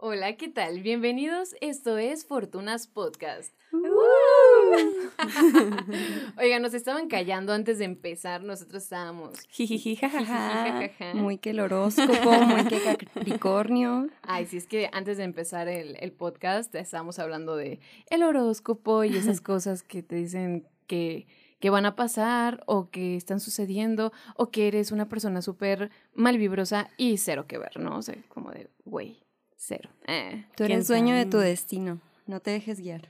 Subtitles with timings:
[0.00, 0.80] Hola, ¿qué tal?
[0.80, 1.56] Bienvenidos.
[1.60, 3.52] Esto es Fortunas Podcast.
[6.38, 8.44] Oiga, nos estaban callando antes de empezar.
[8.44, 9.40] Nosotros estábamos.
[9.48, 10.66] Jijiji, jajaja.
[10.66, 11.14] jijijajaja.
[11.14, 14.06] Muy que el horóscopo, muy que Capricornio.
[14.22, 19.02] Ay, sí, es que antes de empezar el, el podcast estábamos hablando de el horóscopo
[19.02, 21.26] y esas cosas que te dicen que,
[21.58, 26.88] que van a pasar o que están sucediendo o que eres una persona súper malvibrosa
[26.96, 27.98] y cero que ver, ¿no?
[27.98, 29.24] O sea, como de, güey,
[29.58, 29.90] cero.
[30.06, 30.46] Eh.
[30.56, 32.00] Tú ¿Quién eres dueño de tu destino.
[32.26, 33.08] No te dejes guiar.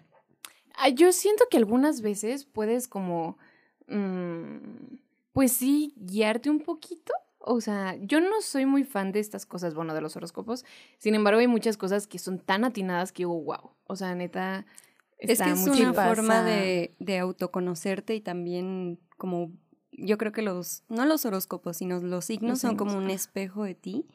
[0.74, 3.36] Ah, Yo siento que algunas veces puedes como,
[3.86, 4.96] mm,
[5.32, 7.12] pues sí, guiarte un poquito.
[7.40, 10.64] O sea, yo no soy muy fan de estas cosas, bueno, de los horóscopos.
[10.98, 13.70] Sin embargo, hay muchas cosas que son tan atinadas que digo, wow.
[13.86, 14.66] O sea, neta,
[15.18, 16.14] Es está que es muy una pasa.
[16.14, 19.52] forma de, de autoconocerte y también como
[19.92, 23.64] yo creo que los, no los horóscopos, sino los signos Los son como un espejo
[23.64, 24.06] de ti,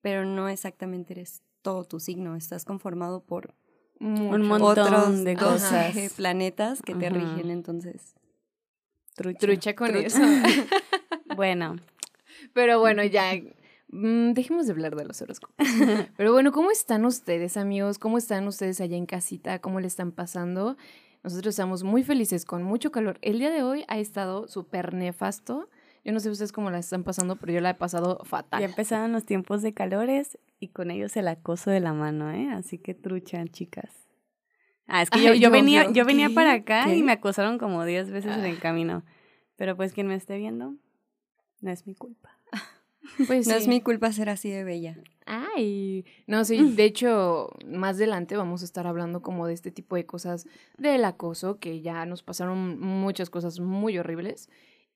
[0.00, 3.54] pero no exactamente eres todo tu signo, estás conformado por
[4.00, 4.22] Mucho.
[4.22, 6.12] Un montón otros de ajá, cosas.
[6.16, 8.14] planetas que te rigen, entonces.
[9.16, 9.38] Trucha.
[9.40, 10.06] Trucha con Trucha.
[10.06, 10.18] eso.
[11.36, 11.76] Bueno,
[12.52, 13.32] Pero bueno, ya.
[13.90, 15.54] mm, dejemos de hablar de los horóscopos.
[16.16, 17.98] Pero bueno, ¿cómo están ustedes, amigos?
[17.98, 19.60] ¿Cómo están ustedes allá en casita?
[19.60, 20.76] ¿Cómo le están pasando?
[21.22, 23.18] Nosotros estamos muy felices, con mucho calor.
[23.22, 25.68] El día de hoy ha estado súper nefasto.
[26.08, 28.60] Yo no sé ustedes cómo la están pasando, pero yo la he pasado fatal.
[28.60, 32.48] ya empezaron los tiempos de calores y con ellos el acoso de la mano, ¿eh?
[32.50, 34.08] Así que trucha, chicas.
[34.86, 36.34] Ah, es que yo, Ay, yo venía, yo- yo venía ¿qué?
[36.34, 36.96] para acá ¿Qué?
[36.96, 38.48] y me acosaron como 10 veces en Ah.
[38.48, 39.04] el camino.
[39.56, 40.76] Pero pues quien me esté viendo,
[41.60, 42.38] no es mi culpa.
[43.26, 43.68] Pues No es sí.
[43.68, 44.96] mi culpa ser así de bella.
[45.26, 49.94] Ay, no, sí, de hecho, más adelante vamos a estar hablando como de este tipo
[49.96, 50.46] de cosas
[50.78, 54.48] del acoso, que ya nos pasaron muchas cosas muy horribles.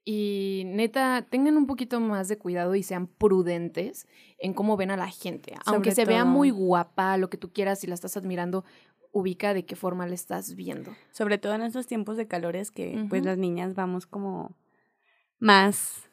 [0.05, 4.08] Y neta, tengan un poquito más de cuidado y sean prudentes
[4.39, 5.55] en cómo ven a la gente.
[5.64, 8.64] Aunque se vea muy guapa, lo que tú quieras, si la estás admirando,
[9.12, 10.92] ubica de qué forma la estás viendo.
[11.12, 14.57] Sobre todo en estos tiempos de calores que pues las niñas vamos como
[15.39, 16.08] más,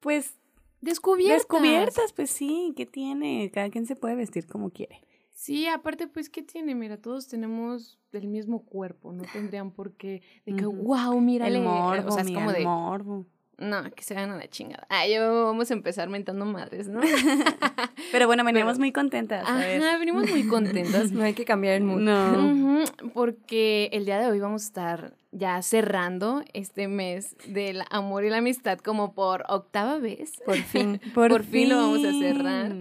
[0.00, 0.34] pues
[0.80, 1.42] Descubiertas.
[1.42, 3.50] descubiertas, pues sí, ¿qué tiene?
[3.54, 5.00] Cada quien se puede vestir como quiere.
[5.32, 6.74] Sí, aparte, pues, ¿qué tiene?
[6.74, 11.58] Mira, todos tenemos el mismo cuerpo, no tendrían por qué, de que, wow, mírale.
[11.58, 13.26] el morbo, o sea, es como el de, morbo.
[13.58, 14.86] No, que se vayan a la chingada.
[14.88, 17.00] Ah, yo vamos a empezar mentando madres, ¿no?
[18.12, 19.82] Pero bueno, veníamos Pero- muy contentas, ¿sabes?
[19.82, 21.12] Ajá, venimos muy contentas.
[21.12, 22.00] No hay que cambiar el mood.
[22.00, 22.84] No.
[23.14, 28.30] Porque el día de hoy vamos a estar ya cerrando este mes del amor y
[28.30, 30.40] la amistad como por octava vez.
[30.44, 31.00] Por fin.
[31.14, 32.74] Por fin lo vamos a cerrar.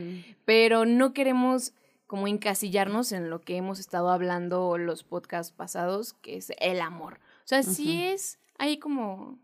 [0.46, 1.74] Pero no queremos
[2.12, 7.22] como encasillarnos en lo que hemos estado hablando los podcasts pasados, que es el amor.
[7.46, 9.40] O sea, sí es ahí como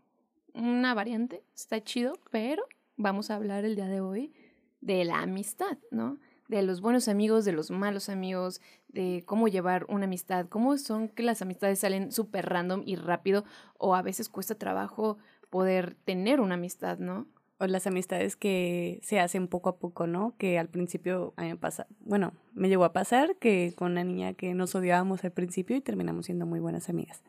[0.52, 2.62] una variante, está chido, pero
[2.98, 4.34] vamos a hablar el día de hoy
[4.82, 6.18] de la amistad, ¿no?
[6.48, 11.08] De los buenos amigos, de los malos amigos, de cómo llevar una amistad, cómo son
[11.08, 13.44] que las amistades salen súper random y rápido
[13.78, 15.16] o a veces cuesta trabajo
[15.48, 17.28] poder tener una amistad, ¿no?
[17.60, 20.36] O las amistades que se hacen poco a poco, ¿no?
[20.38, 24.04] Que al principio a mí me pasa, bueno, me llegó a pasar que con una
[24.04, 27.22] niña que nos odiábamos al principio y terminamos siendo muy buenas amigas.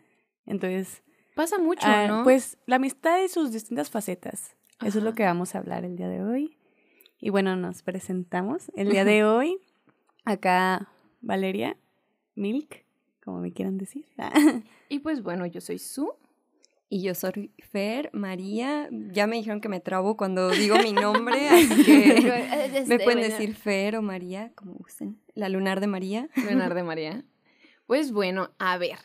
[0.45, 1.03] Entonces,
[1.35, 2.23] Pasa mucho, ah, ¿no?
[2.23, 4.55] pues la amistad y sus distintas facetas.
[4.83, 6.57] Eso es lo que vamos a hablar el día de hoy.
[7.19, 8.71] Y bueno, nos presentamos.
[8.75, 9.57] El día de hoy,
[10.25, 10.89] acá
[11.21, 11.77] Valeria,
[12.35, 12.85] Milk,
[13.23, 14.05] como me quieran decir.
[14.89, 16.13] Y pues bueno, yo soy Su.
[16.91, 18.89] Y yo soy Fer, María.
[18.91, 22.43] Ya me dijeron que me trabo cuando digo mi nombre, así que
[22.87, 25.19] me pueden decir Fer o María, como gusten.
[25.35, 26.29] La lunar de María.
[26.35, 27.23] Leonardo de María.
[27.85, 28.97] Pues bueno, a ver.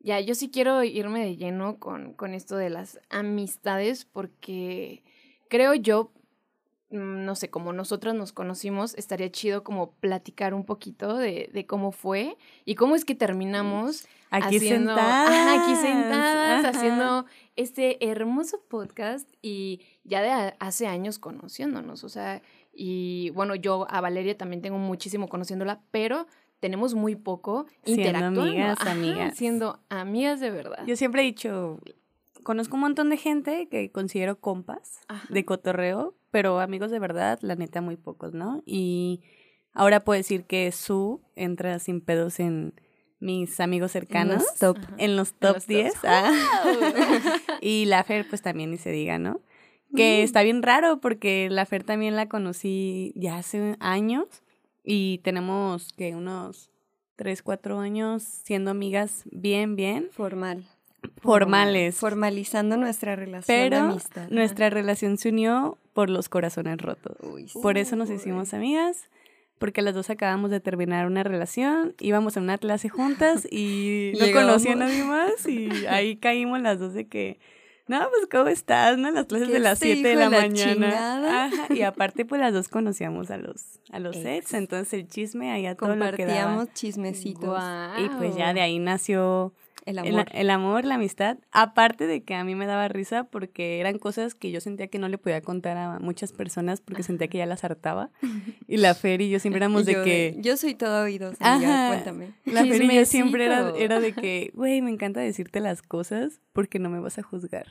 [0.00, 5.04] Ya, yo sí quiero irme de lleno con, con esto de las amistades porque
[5.48, 6.10] creo yo,
[6.90, 11.66] mm, no sé, como nosotras nos conocimos, estaría chido como platicar un poquito de, de
[11.66, 15.28] cómo fue y cómo es que terminamos Aquí haciendo, sentadas.
[15.28, 16.68] Ajá, aquí sentadas, Ajá.
[16.68, 17.26] haciendo
[17.56, 22.40] este hermoso podcast y ya de hace años conociéndonos, o sea,
[22.72, 26.26] y bueno, yo a Valeria también tengo muchísimo conociéndola, pero
[26.60, 28.42] tenemos muy poco Siendo interactuando.
[28.42, 29.36] amigas, Ajá, amigas.
[29.36, 30.84] Siendo amigas de verdad.
[30.86, 31.80] Yo siempre he dicho,
[32.44, 35.26] conozco un montón de gente que considero compas Ajá.
[35.32, 38.62] de cotorreo, pero amigos de verdad, la neta, muy pocos, ¿no?
[38.64, 39.22] Y
[39.72, 42.74] ahora puedo decir que Su entra sin pedos en
[43.20, 44.42] mis amigos cercanos.
[44.42, 44.78] los top.
[44.98, 45.92] En los En top los 10.
[45.94, 46.04] tops.
[46.06, 46.32] ah.
[47.60, 49.40] y la Fer, pues también ni se diga, ¿no?
[49.94, 50.24] Que Mm.
[50.24, 54.26] está bien raro porque la Fer también la conocí ya hace años
[54.84, 56.70] y tenemos que unos
[57.16, 60.64] 3, 4 años siendo amigas bien, bien Formal.
[61.20, 61.96] formales.
[61.96, 64.28] Formalizando nuestra relación de pero amistad.
[64.30, 67.16] nuestra relación se unió por los corazones rotos.
[67.22, 67.58] Uy, sí.
[67.60, 69.08] Por eso nos hicimos amigas.
[69.60, 74.32] Porque las dos acabamos de terminar una relación, íbamos a una clase juntas y no
[74.32, 77.38] conocía a nadie más y ahí caímos las dos de que
[77.86, 78.96] no, pues ¿cómo estás?
[78.96, 79.10] ¿No?
[79.10, 81.44] Las clases de las 7 de la, mañana.
[81.46, 85.50] Ajá, y aparte pues las dos conocíamos a los a los ex, entonces el chisme
[85.50, 87.62] ahí a todo lo que Compartíamos chismecitos.
[87.98, 89.52] Y pues ya de ahí nació
[89.90, 90.26] el amor.
[90.32, 91.38] El, amor, la amistad.
[91.52, 94.98] Aparte de que a mí me daba risa porque eran cosas que yo sentía que
[94.98, 98.10] no le podía contar a muchas personas porque sentía que ya las hartaba.
[98.66, 100.36] Y la Fer y yo siempre éramos de que...
[100.38, 102.34] yo soy todo oídos, cuéntame.
[102.44, 106.40] La Fer y yo siempre era, era de que, güey, me encanta decirte las cosas
[106.52, 107.66] porque no me vas a juzgar.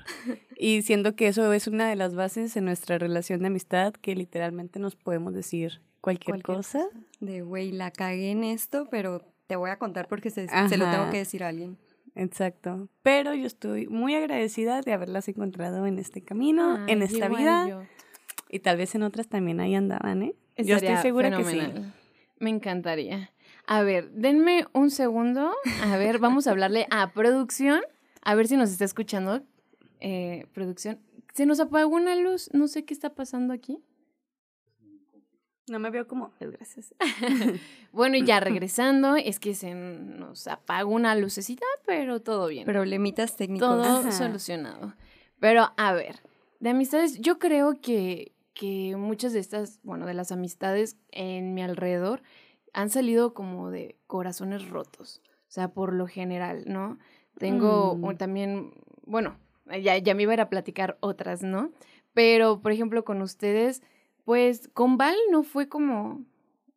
[0.57, 4.15] Y siendo que eso es una de las bases en nuestra relación de amistad que
[4.15, 6.87] literalmente nos podemos decir cualquier, cosa.
[7.19, 10.89] De, güey, la cagué en esto, pero te voy a contar porque se, se, lo
[10.89, 11.77] tengo que decir a alguien.
[12.15, 12.89] Exacto.
[13.03, 17.87] Pero yo estoy muy agradecida de haberlas encontrado en este camino, en esta vida.
[18.49, 20.35] Y tal vez en otras también ahí andaban, ¿eh?
[20.57, 21.61] yo estoy segura que sí.
[22.39, 23.31] Me encantaría.
[23.67, 25.53] A ver, denme un segundo.
[25.83, 27.81] A ver, vamos a hablarle a producción.
[28.23, 29.43] A ver si nos está escuchando.
[29.99, 30.99] Eh, producción.
[31.33, 32.49] Se nos apagó una luz.
[32.53, 33.79] No sé qué está pasando aquí.
[35.69, 36.93] No me veo como, gracias.
[37.91, 42.65] bueno, y ya regresando, es que se nos apagó una lucecita, pero todo bien.
[42.65, 43.67] Problemitas técnicos.
[43.67, 44.93] Todo solucionado.
[45.39, 46.21] Pero a ver,
[46.59, 51.61] de amistades, yo creo que, que muchas de estas, bueno, de las amistades en mi
[51.61, 52.21] alrededor
[52.73, 55.21] han salido como de corazones rotos.
[55.47, 56.99] O sea, por lo general, ¿no?
[57.37, 58.17] Tengo mm.
[58.17, 58.73] también,
[59.05, 59.37] bueno,
[59.81, 61.71] ya, ya me iba a ir a platicar otras, ¿no?
[62.13, 63.81] Pero, por ejemplo, con ustedes
[64.29, 66.23] pues con Val no fue como,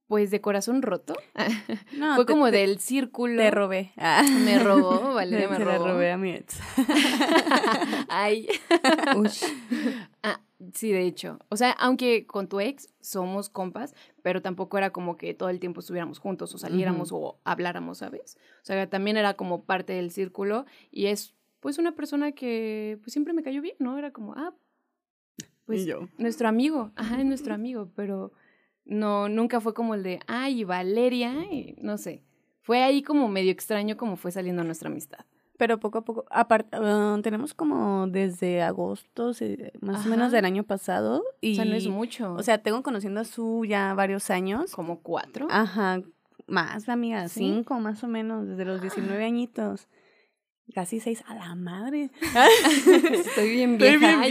[0.06, 1.12] pues de corazón roto.
[1.98, 3.36] No, fue como del círculo.
[3.36, 3.92] Te robé.
[3.98, 4.24] Ah.
[4.26, 5.88] Me robó, Valeria me robó.
[5.88, 6.58] robé a mi ex.
[8.08, 8.48] Ay.
[10.22, 10.40] ah,
[10.72, 11.40] sí, de hecho.
[11.50, 15.60] O sea, aunque con tu ex somos compas, pero tampoco era como que todo el
[15.60, 18.38] tiempo estuviéramos juntos o saliéramos o habláramos, ¿sabes?
[18.62, 23.12] O sea, también era como parte del círculo y es pues una persona que pues
[23.12, 23.98] siempre me cayó bien, ¿no?
[23.98, 24.54] Era como, ah,
[25.76, 28.32] pues nuestro amigo, ajá, es nuestro amigo, pero
[28.84, 31.34] no, nunca fue como el de, ay, Valeria,
[31.78, 32.22] no sé.
[32.60, 35.24] Fue ahí como medio extraño como fue saliendo nuestra amistad.
[35.58, 39.32] Pero poco a poco, aparte, ah, tenemos como desde agosto,
[39.80, 41.22] más o menos del año pasado.
[41.40, 42.34] Y, o sea, no es mucho.
[42.34, 44.72] O sea, tengo conociendo a Su ya varios años.
[44.72, 45.46] ¿Como cuatro?
[45.50, 46.00] Ajá,
[46.46, 49.88] más, amiga, cinco más o menos, desde los 19 añitos.
[50.74, 52.10] Casi seis a la madre.
[53.12, 54.22] Estoy bien vieja.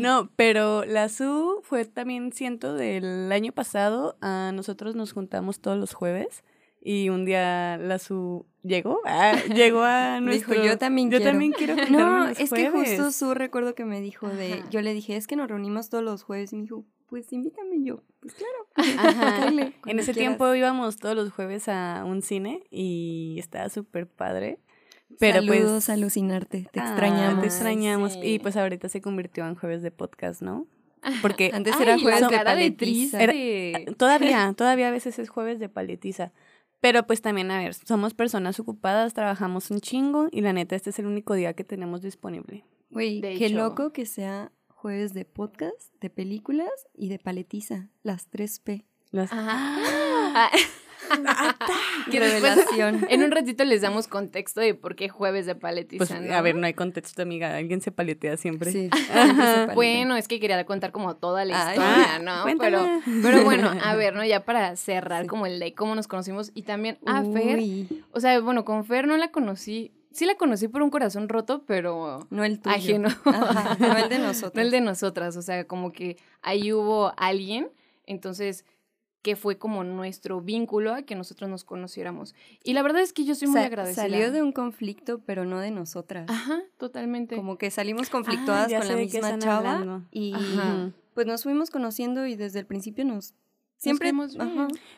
[0.00, 4.16] No, pero la SU fue también, siento, del año pasado.
[4.20, 6.42] A nosotros nos juntamos todos los jueves.
[6.82, 10.54] Y un día la SU llegó, ah, llegó a nuestro...
[10.54, 11.30] Dijo, yo también yo quiero.
[11.32, 14.64] también quiero No, es que justo Su recuerdo que me dijo de...
[14.70, 16.52] Yo le dije, es que nos reunimos todos los jueves.
[16.52, 18.02] Y me dijo, pues invítame yo.
[18.20, 18.98] Pues claro.
[18.98, 19.48] Ajá.
[19.86, 24.58] en ese tiempo íbamos todos los jueves a un cine y estaba súper padre.
[25.18, 27.40] Pero pues Saludos a alucinarte, te extrañamos.
[27.40, 28.18] Te extrañamos.
[28.22, 30.66] Y pues ahorita se convirtió en jueves de podcast, ¿no?
[31.22, 33.18] Porque antes era jueves de paletiza.
[33.96, 36.32] todavía, todavía a veces es jueves de paletiza.
[36.80, 40.90] Pero pues también, a ver, somos personas ocupadas, trabajamos un chingo y la neta, este
[40.90, 42.64] es el único día que tenemos disponible.
[42.90, 48.60] Güey, qué loco que sea jueves de podcast, de películas y de paletiza, las tres
[48.60, 48.86] P.
[49.10, 49.30] Las...
[49.32, 50.50] Ajá.
[52.10, 53.06] ¡Qué revelación!
[53.08, 56.56] en un ratito les damos contexto de por qué jueves de paletiza, pues, A ver,
[56.56, 57.56] no hay contexto, amiga.
[57.56, 58.72] Alguien se paletea siempre.
[58.72, 58.90] Sí.
[59.74, 62.44] bueno, es que quería contar como toda la historia, ¿no?
[62.58, 62.86] Pero,
[63.22, 64.24] pero bueno, a ver, ¿no?
[64.24, 67.60] Ya para cerrar como el de cómo nos conocimos y también a Fer.
[68.12, 71.64] O sea, bueno, con Fer no la conocí sí la conocí por un corazón roto,
[71.66, 72.74] pero no el tuyo.
[72.74, 73.08] ajeno.
[73.78, 74.54] no el de nosotros.
[74.54, 77.70] No el de nosotras, o sea, como que ahí hubo alguien,
[78.06, 78.64] entonces
[79.22, 82.34] que fue como nuestro vínculo a que nosotros nos conociéramos.
[82.64, 84.02] Y la verdad es que yo soy muy agradecida.
[84.02, 86.26] Salió de un conflicto, pero no de nosotras.
[86.28, 87.36] Ajá, totalmente.
[87.36, 90.34] Como que salimos conflictuadas ah, con la misma chava y
[91.14, 93.34] pues nos fuimos conociendo y desde el principio nos
[93.80, 94.36] Siempre, hemos,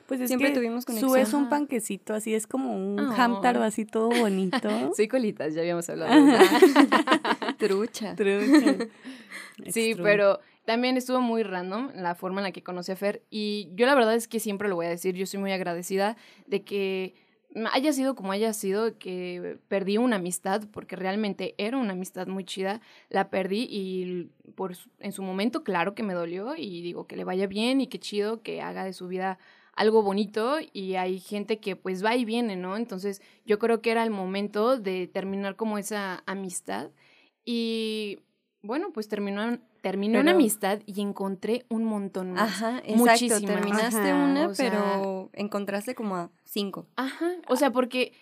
[0.08, 1.08] pues siempre tuvimos conexión.
[1.08, 3.62] Su es un panquecito, así es como un oh.
[3.62, 4.58] así todo bonito.
[4.96, 6.12] Soy colitas, ya habíamos hablado.
[7.58, 8.16] Trucha.
[8.16, 8.88] Trucha.
[9.68, 13.68] sí, pero también estuvo muy random la forma en la que conocí a Fer y
[13.74, 16.16] yo la verdad es que siempre lo voy a decir, yo soy muy agradecida
[16.46, 17.14] de que
[17.72, 22.44] haya sido como haya sido, que perdí una amistad, porque realmente era una amistad muy
[22.44, 27.16] chida, la perdí y por, en su momento claro que me dolió y digo que
[27.16, 29.38] le vaya bien y que chido que haga de su vida
[29.74, 32.76] algo bonito y hay gente que pues va y viene, ¿no?
[32.76, 36.90] Entonces yo creo que era el momento de terminar como esa amistad
[37.44, 38.20] y
[38.62, 42.62] bueno, pues terminó terminé una amistad y encontré un montón más.
[42.62, 43.40] Ajá, exacto.
[43.44, 46.86] Terminaste una, pero encontraste como a cinco.
[46.96, 47.32] Ajá.
[47.48, 48.14] O sea, porque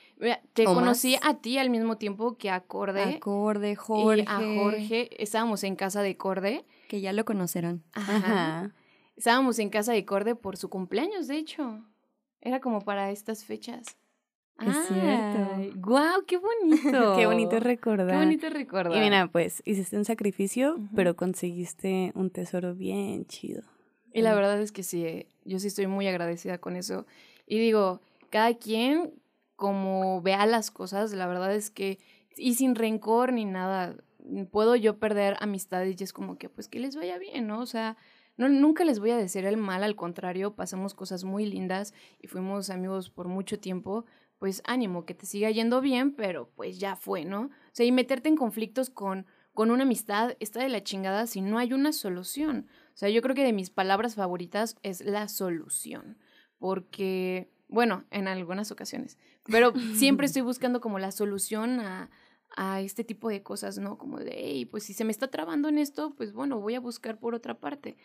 [0.54, 3.02] te conocí a ti al mismo tiempo que a Corde.
[3.02, 4.22] A Corde, Jorge.
[4.22, 5.22] Y a Jorge.
[5.22, 6.64] Estábamos en casa de Corde.
[6.88, 7.84] Que ya lo conocerán.
[7.92, 8.74] Ajá.
[9.16, 11.84] Estábamos en casa de Corde por su cumpleaños, de hecho.
[12.40, 13.96] Era como para estas fechas.
[14.60, 15.78] Es cierto.
[15.80, 16.24] ¡Guau!
[16.26, 17.14] ¡Qué bonito!
[17.16, 18.10] qué bonito recordar.
[18.10, 18.96] Qué bonito recordar.
[18.96, 23.62] Y mira, pues hiciste un sacrificio, pero conseguiste un tesoro bien chido.
[24.12, 27.06] Y la verdad es que sí, yo sí estoy muy agradecida con eso.
[27.46, 28.00] Y digo,
[28.30, 29.14] cada quien
[29.56, 31.98] como vea las cosas, la verdad es que,
[32.36, 33.94] y sin rencor ni nada,
[34.50, 37.60] puedo yo perder amistades y es como que, pues que les vaya bien, ¿no?
[37.60, 37.98] O sea,
[38.38, 42.26] no, nunca les voy a decir el mal, al contrario, pasamos cosas muy lindas y
[42.26, 44.06] fuimos amigos por mucho tiempo,
[44.40, 47.42] pues ánimo, que te siga yendo bien, pero pues ya fue, ¿no?
[47.42, 51.42] O sea, y meterte en conflictos con, con una amistad está de la chingada si
[51.42, 52.66] no hay una solución.
[52.94, 56.16] O sea, yo creo que de mis palabras favoritas es la solución,
[56.58, 62.10] porque, bueno, en algunas ocasiones, pero siempre estoy buscando como la solución a,
[62.56, 63.98] a este tipo de cosas, ¿no?
[63.98, 66.80] Como de, hey, pues si se me está trabando en esto, pues bueno, voy a
[66.80, 67.98] buscar por otra parte.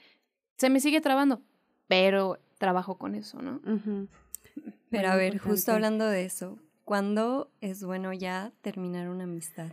[0.58, 1.42] Se me sigue trabando,
[1.88, 3.62] pero trabajo con eso, ¿no?
[4.90, 9.72] Pero a ver, justo hablando de eso, ¿cuándo es bueno ya terminar una amistad?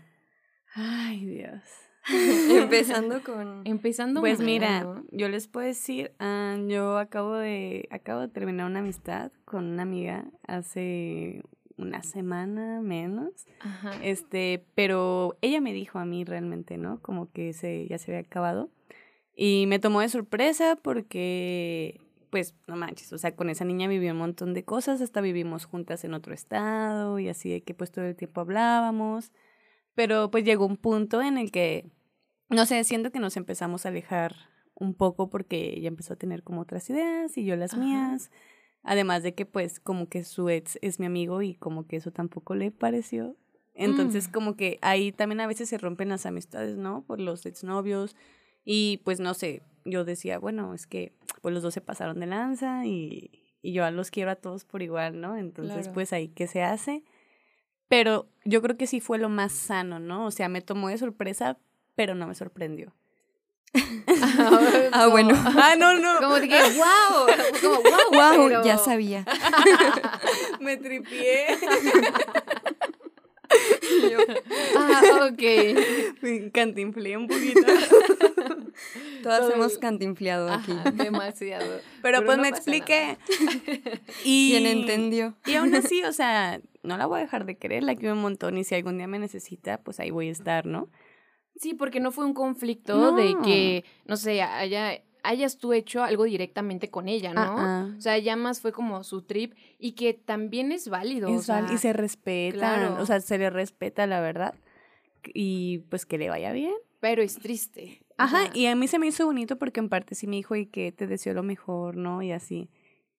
[0.75, 1.63] Ay, Dios.
[2.51, 3.63] Empezando con...
[3.65, 8.81] Empezando Pues mira, yo les puedo decir, ah, yo acabo de, acabo de terminar una
[8.81, 11.43] amistad con una amiga hace
[11.77, 13.31] una semana menos.
[14.03, 17.01] Este, pero ella me dijo a mí realmente, ¿no?
[17.01, 18.71] Como que se, ya se había acabado.
[19.35, 22.01] Y me tomó de sorpresa porque
[22.33, 25.67] pues no manches, o sea, con esa niña viví un montón de cosas, hasta vivimos
[25.67, 29.33] juntas en otro estado y así de que pues todo el tiempo hablábamos,
[29.95, 31.91] pero pues llegó un punto en el que,
[32.49, 34.35] no sé, siento que nos empezamos a alejar
[34.75, 38.31] un poco porque ella empezó a tener como otras ideas y yo las mías,
[38.83, 42.13] además de que pues como que su ex es mi amigo y como que eso
[42.13, 43.37] tampoco le pareció.
[43.75, 44.33] Entonces mm.
[44.33, 47.05] como que ahí también a veces se rompen las amistades, ¿no?
[47.05, 48.17] Por los exnovios
[48.65, 52.27] y pues no sé, yo decía, bueno, es que pues los dos se pasaron de
[52.27, 53.31] lanza y,
[53.63, 55.37] y yo a los quiero a todos por igual, ¿no?
[55.37, 57.05] Entonces, pues ahí, ¿qué se hace?
[57.89, 60.27] Pero yo creo que sí fue lo más sano, ¿no?
[60.27, 61.59] O sea, me tomó de sorpresa,
[61.95, 62.93] pero no me sorprendió.
[64.93, 65.35] ah, bueno.
[65.45, 66.19] Ah, no, no.
[66.21, 67.27] Como que, wow.
[67.61, 69.25] Como, wow, wow ya sabía.
[70.61, 71.59] me tripié.
[74.79, 76.53] ah, ok.
[76.53, 77.61] Cantinflé un poquito.
[79.23, 80.73] Todas hemos cantinfleado aquí.
[80.95, 81.81] demasiado.
[82.03, 83.19] Pero, pues me expliqué.
[84.25, 85.37] y, ¿Quién entendió?
[85.47, 88.23] Y aún así, o sea, no la voy a dejar de querer, la quiero un
[88.23, 90.91] montón y si algún día me necesita, pues ahí voy a estar, ¿no?
[91.57, 96.25] Sí, porque no fue un conflicto de que, no sé, haya hayas tú hecho algo
[96.25, 97.41] directamente con ella, ¿no?
[97.41, 101.29] Ah, o sea, ya más fue como su trip y que también es válido.
[101.29, 104.55] Es y se respeta, o sea, se le respeta la verdad
[105.35, 106.75] y pues que le vaya bien.
[107.01, 108.03] Pero es triste.
[108.17, 110.67] Ajá, y a mí se me hizo bonito porque en parte sí me dijo y
[110.67, 112.23] que te deseó lo mejor, ¿no?
[112.23, 112.71] Y así.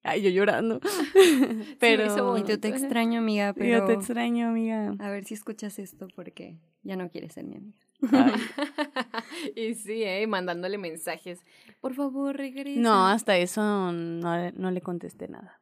[0.04, 0.80] Ay, yo llorando.
[1.80, 2.38] pero.
[2.38, 3.80] y tú te extraño, amiga, pero.
[3.80, 4.96] Yo te extraño, amiga.
[5.00, 7.83] A ver si escuchas esto porque ya no quieres ser mi amiga.
[9.56, 10.26] y sí, ¿eh?
[10.28, 11.40] mandándole mensajes.
[11.82, 12.80] Por favor, regresa.
[12.80, 15.62] No, hasta eso no, no le contesté nada.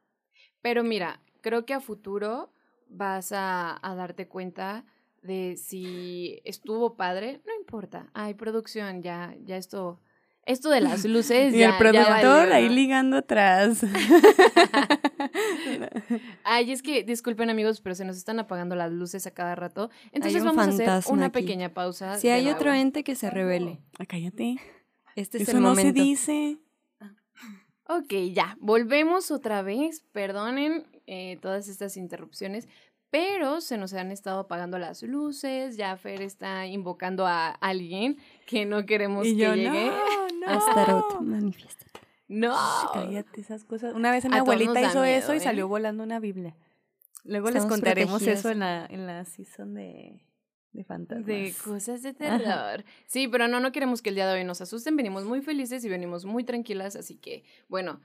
[0.60, 2.52] Pero mira, creo que a futuro
[2.88, 4.84] vas a, a darte cuenta
[5.22, 8.10] de si estuvo padre, no importa.
[8.12, 10.00] Hay producción, ya, ya esto,
[10.46, 11.54] esto de las luces.
[11.54, 13.84] y el productor ahí ligando atrás.
[16.44, 19.90] Ay, es que, disculpen amigos, pero se nos están apagando las luces a cada rato.
[20.12, 22.18] Entonces vamos a hacer una pequeña pausa.
[22.18, 23.80] Si hay otro ente que se revele.
[23.98, 24.56] Ah, cállate.
[25.16, 26.58] Este es Eso el no se dice.
[27.88, 30.00] Ok, ya, volvemos otra vez.
[30.12, 32.68] Perdonen eh, todas estas interrupciones,
[33.10, 38.64] pero se nos han estado apagando las luces, ya Fer está invocando a alguien que
[38.64, 39.86] no queremos que llegue.
[39.86, 41.20] No, no.
[41.20, 41.86] Manifiesta.
[42.28, 42.56] No.
[42.92, 43.94] cállate esas cosas.
[43.94, 45.40] Una vez mi abuelita hizo eso y ¿eh?
[45.40, 46.56] salió volando una Biblia.
[47.24, 50.24] Luego les contaremos eso en la, en la season de,
[50.72, 51.26] de fantasmas.
[51.26, 52.84] De cosas de terror.
[53.06, 54.96] Sí, pero no, no queremos que el día de hoy nos asusten.
[54.96, 58.00] Venimos muy felices y venimos muy tranquilas, así que, bueno,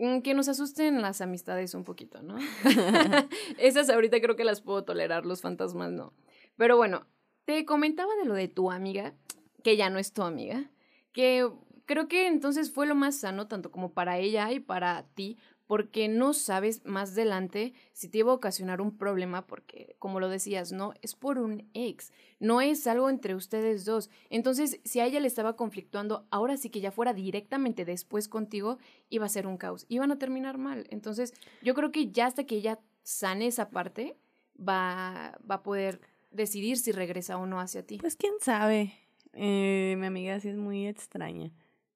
[0.00, 2.38] Mm, que nos asusten las amistades un poquito, ¿no?
[3.58, 6.14] Esas ahorita creo que las puedo tolerar, los fantasmas no.
[6.56, 7.06] Pero bueno,
[7.44, 9.14] te comentaba de lo de tu amiga,
[9.62, 10.70] que ya no es tu amiga,
[11.12, 11.50] que
[11.90, 16.06] creo que entonces fue lo más sano, tanto como para ella y para ti, porque
[16.06, 20.70] no sabes más adelante si te iba a ocasionar un problema, porque como lo decías,
[20.70, 24.08] no, es por un ex, no es algo entre ustedes dos.
[24.28, 28.78] Entonces, si a ella le estaba conflictuando, ahora sí que ya fuera directamente después contigo,
[29.08, 30.86] iba a ser un caos, iban a terminar mal.
[30.90, 34.16] Entonces, yo creo que ya hasta que ella sane esa parte,
[34.56, 37.98] va, va a poder decidir si regresa o no hacia ti.
[37.98, 38.92] Pues quién sabe.
[39.32, 41.50] Eh, mi amiga sí es muy extraña.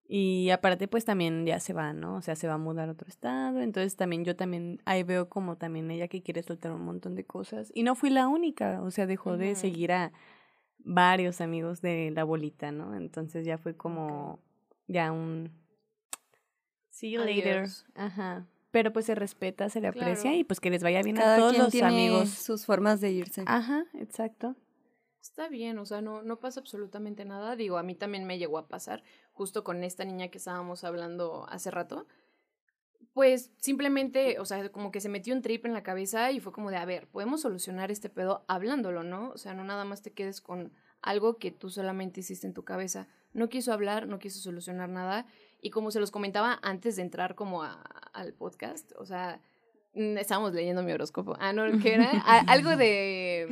[0.06, 2.16] Y aparte, pues también ya se va, ¿no?
[2.16, 3.60] O sea, se va a mudar a otro estado.
[3.60, 7.24] Entonces también yo también ahí veo como también ella que quiere soltar un montón de
[7.24, 7.72] cosas.
[7.74, 10.12] Y no fui la única, o sea, dejó de seguir a
[10.78, 12.94] varios amigos de la bolita, ¿no?
[12.94, 14.40] Entonces ya fue como
[14.86, 15.50] ya un
[16.90, 17.66] see you later.
[17.94, 18.46] Ajá.
[18.70, 21.56] Pero pues se respeta, se le aprecia y pues que les vaya bien a todos
[21.56, 22.28] los amigos.
[22.28, 23.44] Sus formas de irse.
[23.46, 24.56] Ajá, exacto.
[25.20, 27.56] Está bien, o sea, no, no pasa absolutamente nada.
[27.56, 29.02] Digo, a mí también me llegó a pasar,
[29.34, 32.06] justo con esta niña que estábamos hablando hace rato.
[33.12, 36.52] Pues simplemente, o sea, como que se metió un trip en la cabeza y fue
[36.52, 39.30] como de, a ver, podemos solucionar este pedo hablándolo, ¿no?
[39.30, 40.72] O sea, no nada más te quedes con
[41.02, 43.06] algo que tú solamente hiciste en tu cabeza.
[43.32, 45.26] No quiso hablar, no quiso solucionar nada.
[45.60, 49.40] Y como se los comentaba antes de entrar como al podcast, o sea,
[49.94, 51.36] estábamos leyendo mi horóscopo.
[51.38, 52.10] Ah, no, ¿qué era?
[52.48, 53.48] algo de.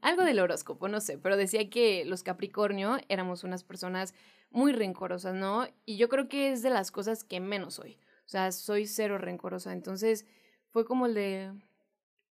[0.00, 4.14] Algo del horóscopo, no sé, pero decía que los Capricornio éramos unas personas
[4.50, 5.66] muy rencorosas, ¿no?
[5.86, 7.98] Y yo creo que es de las cosas que menos soy.
[8.26, 9.72] O sea, soy cero rencorosa.
[9.72, 10.26] Entonces,
[10.70, 11.52] fue como el de.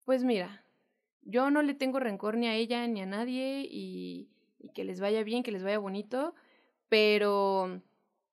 [0.05, 0.63] Pues mira,
[1.21, 5.01] yo no le tengo rencor ni a ella ni a nadie y, y que les
[5.01, 6.33] vaya bien, que les vaya bonito,
[6.87, 7.81] pero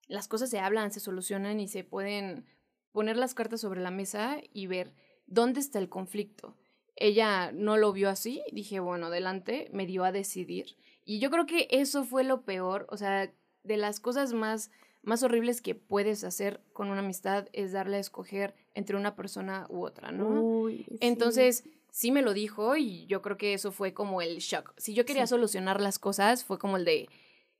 [0.06, 2.46] las cosas se hablan, se solucionan y se pueden
[2.92, 4.94] poner las cartas sobre la mesa y ver
[5.26, 6.56] ¿dónde está el conflicto?
[6.96, 10.76] Ella no lo vio así, dije, bueno, adelante, me dio a decidir.
[11.04, 14.70] Y yo creo que eso fue lo peor, o sea, de las cosas más,
[15.02, 19.66] más horribles que puedes hacer con una amistad es darle a escoger entre una persona
[19.68, 20.68] u otra, ¿no?
[21.00, 24.72] Entonces, sí me lo dijo y yo creo que eso fue como el shock.
[24.76, 27.08] Si yo quería solucionar las cosas, fue como el de,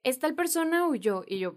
[0.02, 1.25] ¿es tal persona o yo?
[1.26, 1.56] Y yo,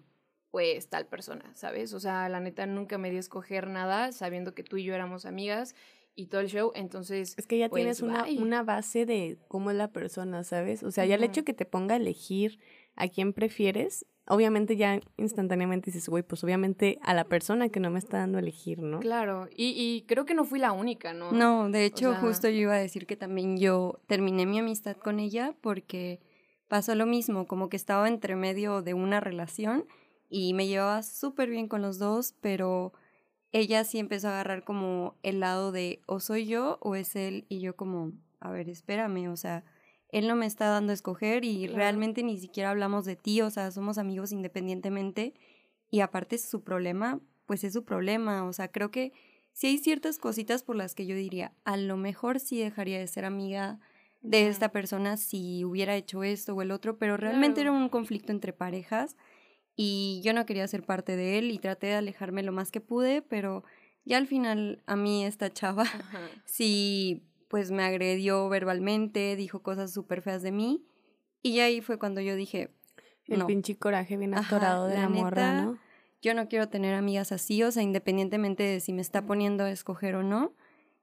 [0.52, 1.94] pues tal persona, ¿sabes?
[1.94, 4.94] O sea, la neta nunca me dio a escoger nada sabiendo que tú y yo
[4.94, 5.76] éramos amigas
[6.18, 7.36] y todo el show, entonces...
[7.38, 10.82] Es que ya tienes pues, una, una, base de cómo es la persona, ¿sabes?
[10.82, 12.60] O sea, ya el hecho que te ponga a elegir
[12.96, 17.92] a quién prefieres, obviamente ya instantáneamente dices, güey, pues obviamente a la persona que no
[17.92, 19.00] me está dando a elegir, ¿no?
[19.00, 21.32] Claro, y, y creo que no fui la única, ¿no?
[21.32, 25.20] No, de hecho, justo yo iba a decir que también yo terminé mi amistad con
[25.20, 26.20] ella porque
[26.68, 29.86] pasó lo mismo, como que estaba entre medio de una relación
[30.30, 32.92] y me llevaba súper bien con los dos, pero
[33.52, 37.46] ella sí empezó a agarrar como el lado de o soy yo o es él
[37.50, 39.64] y yo como, a ver, espérame, o sea,
[40.10, 43.50] él no me está dando a escoger y realmente ni siquiera hablamos de ti, o
[43.50, 45.34] sea, somos amigos independientemente
[45.90, 49.14] y aparte es su problema, pues es su problema, o sea, creo que
[49.54, 53.08] sí hay ciertas cositas por las que yo diría, a lo mejor sí dejaría de
[53.08, 53.80] ser amiga
[54.22, 58.32] de esta persona si hubiera hecho esto o el otro, pero realmente era un conflicto
[58.32, 59.16] entre parejas
[59.80, 62.82] y yo no quería ser parte de él y traté de alejarme lo más que
[62.82, 63.64] pude, pero
[64.04, 65.86] ya al final a mí esta chava
[66.46, 70.84] sí pues me agredió verbalmente, dijo cosas súper feas de mí
[71.44, 72.72] y ahí fue cuando yo dije,
[73.28, 75.78] el pinche coraje bien atorado de la, morra, ¿no?
[76.22, 79.72] Yo no quiero tener amigas así, o sea, independientemente de si me está poniendo a
[79.72, 80.56] escoger o no,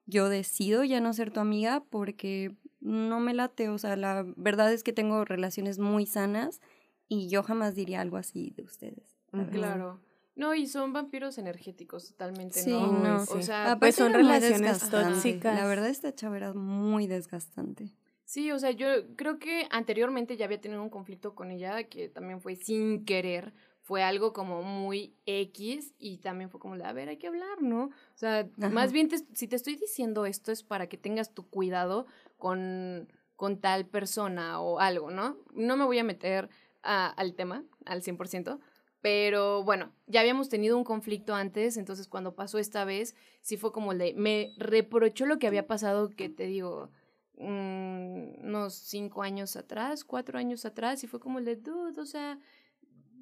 [0.06, 4.72] yo decido ya no ser tu amiga porque no me late, o sea, la verdad
[4.72, 6.60] es que tengo relaciones muy sanas
[7.08, 9.16] y yo jamás diría algo así de ustedes.
[9.50, 10.00] Claro.
[10.36, 13.22] No, y son vampiros energéticos totalmente, sí, ¿no?
[13.22, 15.54] O sea, pues son relaciones tóxicas.
[15.54, 17.92] La verdad, esta chava era muy desgastante.
[18.24, 18.86] Sí, o sea, yo
[19.16, 23.52] creo que anteriormente ya había tenido un conflicto con ella que también fue sin querer,
[23.82, 27.60] fue algo como muy X y también fue como de, a ver, hay que hablar,
[27.60, 27.84] ¿no?
[27.84, 32.06] O sea, más bien si te estoy diciendo esto es para que tengas tu cuidado
[32.38, 35.36] con, con tal persona o algo, ¿no?
[35.52, 36.48] No me voy a meter
[36.84, 38.58] al tema al 100%,
[39.00, 43.72] pero bueno, ya habíamos tenido un conflicto antes, entonces cuando pasó esta vez, sí fue
[43.72, 46.90] como el de, me reprochó lo que había pasado, que te digo,
[47.36, 52.06] mm, unos cinco años atrás, cuatro años atrás, y fue como el de, dude, o
[52.06, 52.38] sea,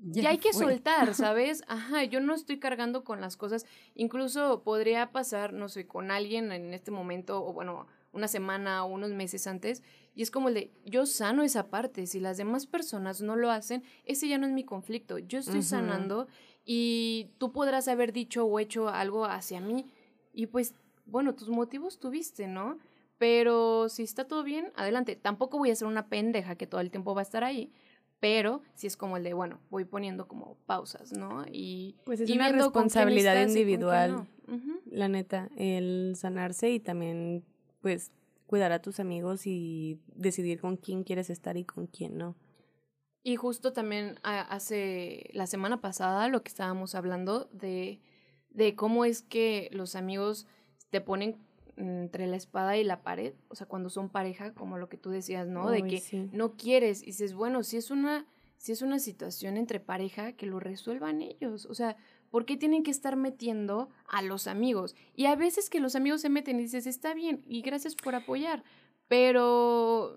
[0.05, 1.63] ya, hay que soltar, ¿sabes?
[1.69, 3.67] Ajá, yo no estoy cargando con las cosas.
[3.95, 8.89] Incluso podría pasar, no sé, con alguien en este momento, o bueno, una semana o
[8.89, 9.83] unos meses antes,
[10.15, 13.51] y es como el de, yo sano esa parte, si las demás personas no lo
[13.51, 16.27] hacen, ese ya no es mi conflicto, yo estoy sanando
[16.65, 19.87] y tú podrás haber dicho o hecho algo hacia mí
[20.33, 20.75] y pues,
[21.07, 22.79] bueno, tus motivos tuviste, ¿no?
[23.19, 25.17] Pero si está todo bien, adelante.
[25.17, 27.73] Tampoco voy a ser una pendeja que todo el tiempo va a estar ahí,
[28.21, 31.45] pero si es como el de, bueno, voy poniendo como pausas, ¿no?
[31.51, 34.27] Y pues es una responsabilidad individual.
[34.87, 37.45] la neta, el sanarse y también,
[37.81, 38.11] pues,
[38.53, 42.37] cuidar a tus amigos y decidir con quién quieres estar y con quién no.
[43.23, 48.03] Y justo también hace la semana pasada lo que estábamos hablando de,
[48.51, 50.47] de cómo es que los amigos
[50.91, 51.39] te ponen
[51.79, 55.09] entre la espada y la pared, o sea, cuando son pareja, como lo que tú
[55.09, 55.71] decías, ¿no?
[55.71, 58.27] de que no quieres y dices, bueno, si es una
[58.59, 61.97] si es una situación entre pareja, que lo resuelvan ellos, o sea,
[62.33, 64.97] ¿por qué tienen que estar metiendo a los amigos?
[65.15, 68.15] Y a veces que los amigos se meten y dices, está bien, y gracias por
[68.15, 68.65] apoyar,
[69.07, 70.17] pero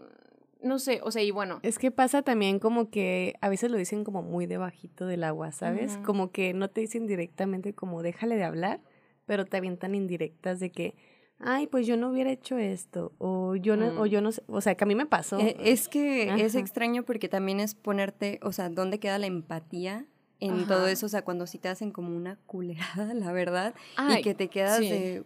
[0.62, 1.60] no sé, o sea, y bueno.
[1.62, 5.52] Es que pasa también como que a veces lo dicen como muy debajito del agua,
[5.52, 5.98] ¿sabes?
[6.06, 8.80] Como que no te dicen directamente como déjale de hablar,
[9.26, 10.96] pero te avientan indirectas de que
[11.38, 14.08] ay, pues yo no hubiera hecho esto, o yo no, o mm.
[14.08, 15.38] yo no sé, o sea, que a mí me pasó.
[15.38, 20.06] E, es que es extraño porque también es ponerte, o sea, ¿dónde queda la empatía
[20.40, 21.06] en todo eso?
[21.06, 23.74] O sea, cuando sí te hacen como una culerada, la verdad,
[24.10, 25.24] y que te quedas de,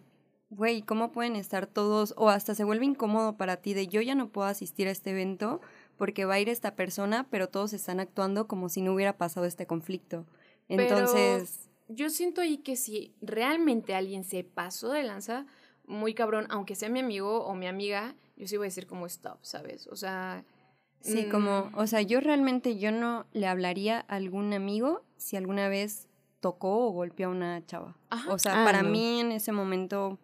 [0.50, 2.14] güey, ¿cómo pueden estar todos?
[2.16, 5.10] O hasta se vuelve incómodo para ti de yo ya no puedo asistir a este
[5.10, 5.60] evento
[5.96, 9.46] porque va a ir esta persona, pero todos están actuando como si no hubiera pasado
[9.46, 10.26] este conflicto.
[10.68, 11.68] Entonces...
[11.88, 15.46] yo siento ahí que si realmente alguien se pasó de lanza,
[15.86, 19.06] muy cabrón, aunque sea mi amigo o mi amiga, yo sí voy a decir como
[19.06, 19.86] stop, ¿sabes?
[19.88, 20.44] O sea...
[21.00, 21.78] Sí, como, mm.
[21.78, 26.08] o sea, yo realmente yo no le hablaría a algún amigo si alguna vez
[26.40, 27.96] tocó o golpeó a una chava.
[28.28, 30.18] O sea, ah, para mí en ese momento...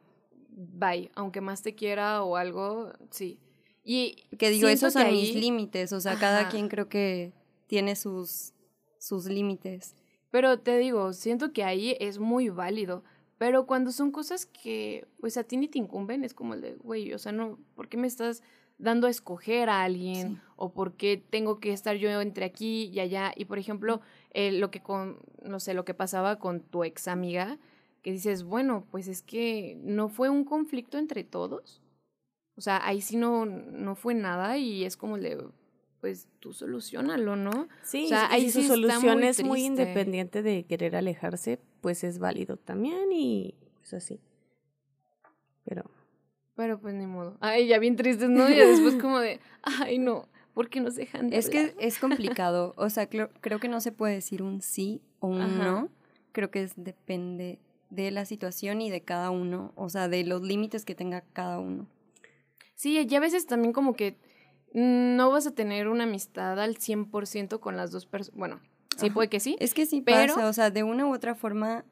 [0.59, 3.39] Bye, aunque más te quiera o algo, sí.
[3.85, 7.35] Y que digo, esos son mis límites, o sea, cada quien creo que
[7.67, 8.55] tiene sus,
[8.99, 9.95] sus límites.
[10.31, 13.05] Pero te digo, siento que ahí es muy válido.
[13.39, 16.75] Pero cuando son cosas que, pues a ti ni te incumben, es como el de,
[16.77, 18.43] güey, o sea, no, ¿por qué me estás
[18.79, 20.41] dando a escoger a alguien?
[20.57, 23.33] O por qué tengo que estar yo entre aquí y allá.
[23.37, 24.01] Y por ejemplo,
[24.33, 27.59] eh, lo que con, no sé, lo que pasaba con tu ex amiga,
[28.03, 31.83] que dices, bueno, pues es que no fue un conflicto entre todos.
[32.57, 35.45] O sea, ahí sí no, no fue nada y es como el de,
[36.01, 37.69] pues tú solucionalo, ¿no?
[37.83, 42.57] Sí, o sea, ahí su solución es muy independiente de querer alejarse, pues es válido
[42.57, 44.21] también y pues así.
[45.65, 45.96] Pero.
[46.57, 47.37] Pero pues ni modo.
[47.41, 48.49] Ay, ya bien tristes, ¿no?
[48.49, 52.75] Y después como de, ay no, ¿por qué nos dejan de Es que es complicado,
[52.77, 55.91] o sea, creo, creo que no se puede decir un sí o un no.
[56.33, 60.43] Creo que es, depende de la situación y de cada uno, o sea, de los
[60.43, 61.87] límites que tenga cada uno.
[62.75, 64.17] Sí, y a veces también como que
[64.73, 68.39] no vas a tener una amistad al 100% con las dos personas.
[68.39, 68.61] Bueno,
[68.99, 69.57] sí puede que sí.
[69.61, 70.35] Es que sí pero...
[70.35, 71.85] pasa, o sea, de una u otra forma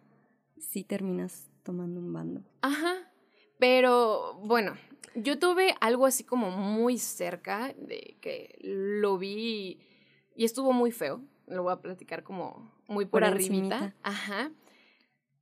[0.59, 2.43] sí terminas tomando un bando.
[2.61, 3.11] Ajá,
[3.65, 4.75] pero bueno,
[5.15, 9.79] yo tuve algo así como muy cerca de que lo vi
[10.37, 11.23] y estuvo muy feo.
[11.47, 13.95] Lo voy a platicar como muy por, arribita.
[14.03, 14.51] Ajá.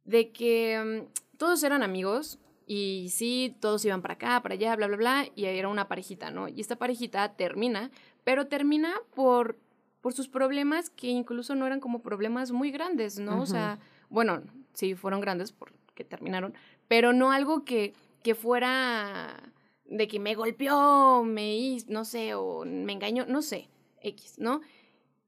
[0.05, 0.81] De que
[1.11, 5.27] mm, todos eran amigos, y sí, todos iban para acá, para allá, bla, bla, bla,
[5.35, 6.47] y era una parejita, ¿no?
[6.47, 7.91] Y esta parejita termina,
[8.23, 9.59] pero termina por,
[10.01, 13.41] por sus problemas que incluso no eran como problemas muy grandes, ¿no?
[13.41, 13.81] O sea,
[14.11, 16.55] bueno, sí, fueron grandes porque terminaron,
[16.87, 19.53] pero no algo que, que fuera
[19.85, 23.69] de que me golpeó, me hizo, no sé, o me engañó, no sé,
[24.01, 24.61] X, ¿no?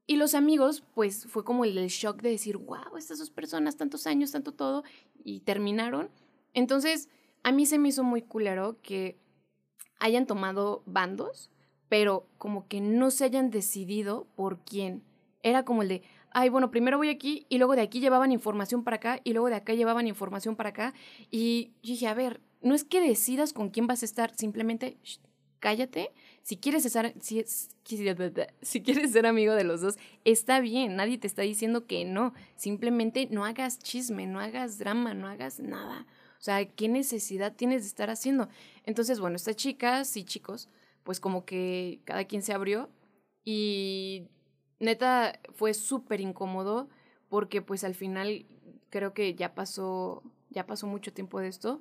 [0.07, 4.05] Y los amigos, pues fue como el, shock de decir, wow, estas dos personas, tantos
[4.05, 4.83] años, tanto todo,
[5.23, 6.09] y terminaron.
[6.53, 7.09] Entonces,
[7.43, 9.17] a mí se me hizo muy culero que
[9.99, 11.49] hayan tomado bandos,
[11.89, 15.03] pero como que no se hayan decidido por quién.
[15.41, 18.83] Era como el de, ay, bueno, primero voy aquí y luego de aquí llevaban información
[18.83, 20.93] para acá y luego de acá llevaban información para acá.
[21.31, 24.97] Y dije, a ver, no es que decidas con quién vas a estar, simplemente
[25.59, 26.11] cállate.
[26.41, 31.27] Si quieres, estar, si, si quieres ser amigo de los dos, está bien, nadie te
[31.27, 32.33] está diciendo que no.
[32.55, 36.07] Simplemente no hagas chisme, no hagas drama, no hagas nada.
[36.39, 38.49] O sea, ¿qué necesidad tienes de estar haciendo?
[38.83, 40.67] Entonces, bueno, estas chicas y chicos,
[41.03, 42.89] pues como que cada quien se abrió
[43.43, 44.27] y
[44.79, 46.89] neta fue súper incómodo
[47.29, 48.47] porque pues al final
[48.89, 51.79] creo que ya pasó, ya pasó mucho tiempo de esto.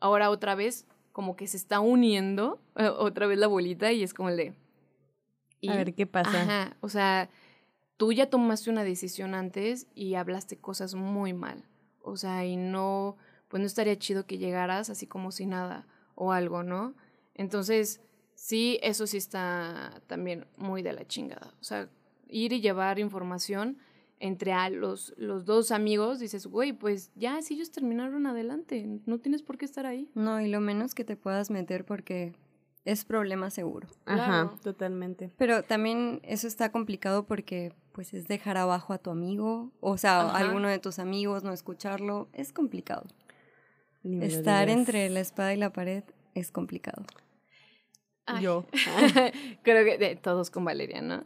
[0.00, 4.14] Ahora otra vez como que se está uniendo eh, otra vez la bolita y es
[4.14, 4.54] como el de...
[5.68, 6.42] a ver qué pasa.
[6.42, 7.28] Ajá, o sea,
[7.96, 11.64] tú ya tomaste una decisión antes y hablaste cosas muy mal.
[12.02, 13.16] O sea, y no
[13.48, 16.94] pues no estaría chido que llegaras así como si nada o algo, ¿no?
[17.34, 18.00] Entonces,
[18.34, 21.54] sí, eso sí está también muy de la chingada.
[21.60, 21.88] O sea,
[22.28, 23.78] ir y llevar información
[24.20, 29.18] entre a los, los dos amigos, dices, güey, pues ya, si ellos terminaron adelante, no
[29.18, 30.10] tienes por qué estar ahí.
[30.14, 32.32] No, y lo menos que te puedas meter porque
[32.84, 33.88] es problema seguro.
[34.06, 35.30] Ajá, totalmente.
[35.36, 40.20] Pero también eso está complicado porque pues es dejar abajo a tu amigo, o sea,
[40.22, 43.06] a alguno de tus amigos, no escucharlo, es complicado.
[44.04, 44.78] Estar digas.
[44.78, 46.04] entre la espada y la pared
[46.34, 47.04] es complicado.
[48.24, 48.44] Ay.
[48.44, 48.66] Yo.
[49.62, 51.24] Creo que de todos con Valeria, ¿no?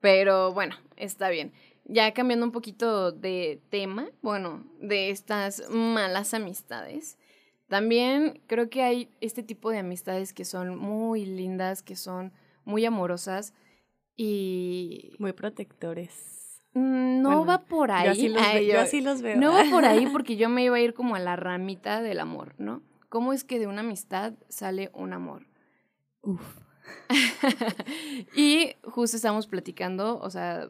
[0.00, 1.52] Pero bueno, está bien.
[1.88, 7.16] Ya cambiando un poquito de tema, bueno, de estas malas amistades.
[7.68, 12.32] También creo que hay este tipo de amistades que son muy lindas, que son
[12.64, 13.54] muy amorosas
[14.16, 16.62] y Muy protectores.
[16.72, 18.06] mm, no Bueno, va por ahí.
[18.06, 19.36] Yo así los, Ay, ve- yo yo- así los veo.
[19.36, 22.18] no va por ahí porque yo me iba a ir como a la ramita del
[22.20, 22.82] amor, ¿no?
[23.08, 25.46] ¿Cómo es que de una amistad sale un amor?
[26.22, 26.42] Uf.
[28.36, 30.68] y justo estábamos platicando, o sea,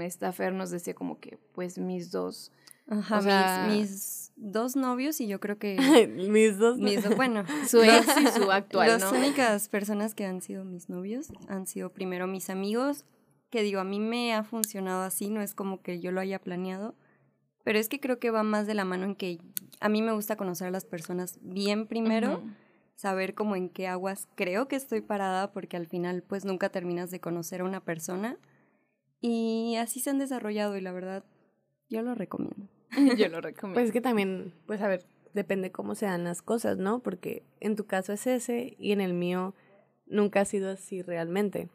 [0.00, 2.52] esta Fer nos decía como que, pues mis dos,
[2.90, 5.76] Ajá, O sea- mis, mis dos novios y yo creo que
[6.30, 6.78] Mis dos.
[6.78, 9.18] mis dos, bueno, su ex y su actual, las ¿no?
[9.18, 13.04] únicas personas que han sido mis novios han sido primero mis amigos,
[13.50, 16.38] que digo, a mí me ha funcionado así, no es como que yo lo haya
[16.38, 16.94] planeado,
[17.62, 19.38] pero es que creo que va más de la mano en que
[19.80, 22.42] a mí me gusta conocer a las personas bien primero,
[22.94, 27.10] saber como en qué aguas creo que estoy parada, porque al final pues nunca terminas
[27.10, 28.38] de conocer a una persona
[29.20, 31.24] y así se han desarrollado y la verdad
[31.88, 32.68] yo lo recomiendo.
[33.18, 33.74] Yo lo recomiendo.
[33.74, 35.04] Pues es que también, pues a ver,
[35.34, 37.00] depende cómo se dan las cosas, ¿no?
[37.00, 39.54] Porque en tu caso es ese y en el mío
[40.06, 41.68] nunca ha sido así realmente.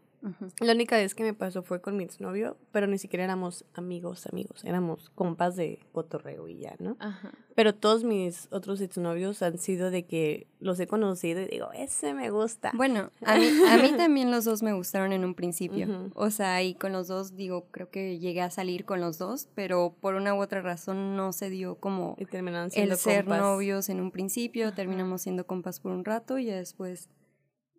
[0.60, 4.26] La única vez que me pasó fue con mi exnovio, pero ni siquiera éramos amigos,
[4.28, 6.96] amigos, éramos compas de cotorreo y ya, ¿no?
[7.00, 7.32] Ajá.
[7.56, 12.14] Pero todos mis otros exnovios han sido de que los he conocido y digo, ese
[12.14, 12.72] me gusta.
[12.74, 16.12] Bueno, a mí, a mí también los dos me gustaron en un principio.
[16.16, 19.50] O sea, y con los dos, digo, creo que llegué a salir con los dos,
[19.56, 23.26] pero por una u otra razón no se dio como y terminaron siendo el ser
[23.26, 23.42] compas.
[23.42, 27.10] novios en un principio, terminamos siendo compas por un rato y ya después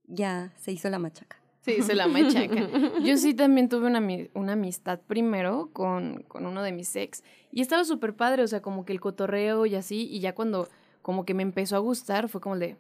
[0.07, 1.44] ya se hizo la machaca.
[1.65, 2.69] Sí, se la machaca.
[3.03, 4.03] Yo sí también tuve una,
[4.35, 8.61] una amistad primero con, con uno de mis ex y estaba súper padre, o sea,
[8.61, 10.69] como que el cotorreo y así, y ya cuando
[11.01, 12.77] como que me empezó a gustar fue como el de,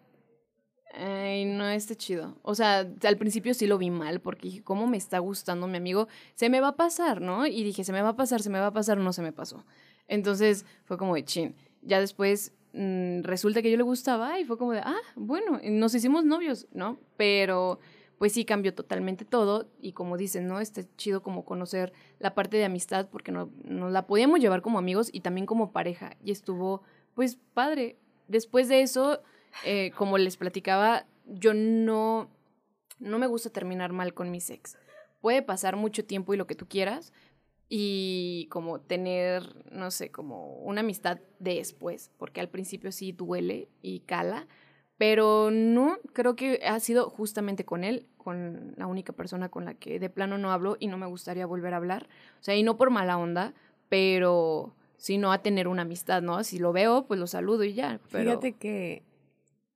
[0.92, 2.36] ay, no, este chido.
[2.42, 5.78] O sea, al principio sí lo vi mal porque dije, ¿cómo me está gustando mi
[5.78, 6.08] amigo?
[6.34, 7.46] Se me va a pasar, ¿no?
[7.46, 9.32] Y dije, se me va a pasar, se me va a pasar, no se me
[9.32, 9.64] pasó.
[10.08, 11.54] Entonces fue como de chin.
[11.80, 15.94] Ya después mm, resulta que yo le gustaba y fue como de, ah, bueno, nos
[15.94, 16.98] hicimos novios, ¿no?
[17.16, 17.78] Pero
[18.18, 20.60] pues sí cambió totalmente todo y como dicen, ¿no?
[20.60, 24.78] Está chido como conocer la parte de amistad porque no, nos la podíamos llevar como
[24.78, 26.82] amigos y también como pareja y estuvo
[27.14, 27.98] pues padre.
[28.28, 29.20] Después de eso,
[29.64, 32.30] eh, como les platicaba, yo no,
[32.98, 34.78] no me gusta terminar mal con mis ex.
[35.20, 37.12] Puede pasar mucho tiempo y lo que tú quieras
[37.68, 44.00] y como tener, no sé, como una amistad después, porque al principio sí duele y
[44.00, 44.46] cala,
[44.96, 49.74] pero no, creo que ha sido justamente con él, con la única persona con la
[49.74, 52.08] que de plano no hablo y no me gustaría volver a hablar.
[52.40, 53.54] O sea, y no por mala onda,
[53.88, 56.42] pero sino a tener una amistad, ¿no?
[56.44, 58.00] Si lo veo, pues lo saludo y ya.
[58.10, 58.30] Pero...
[58.30, 59.02] Fíjate que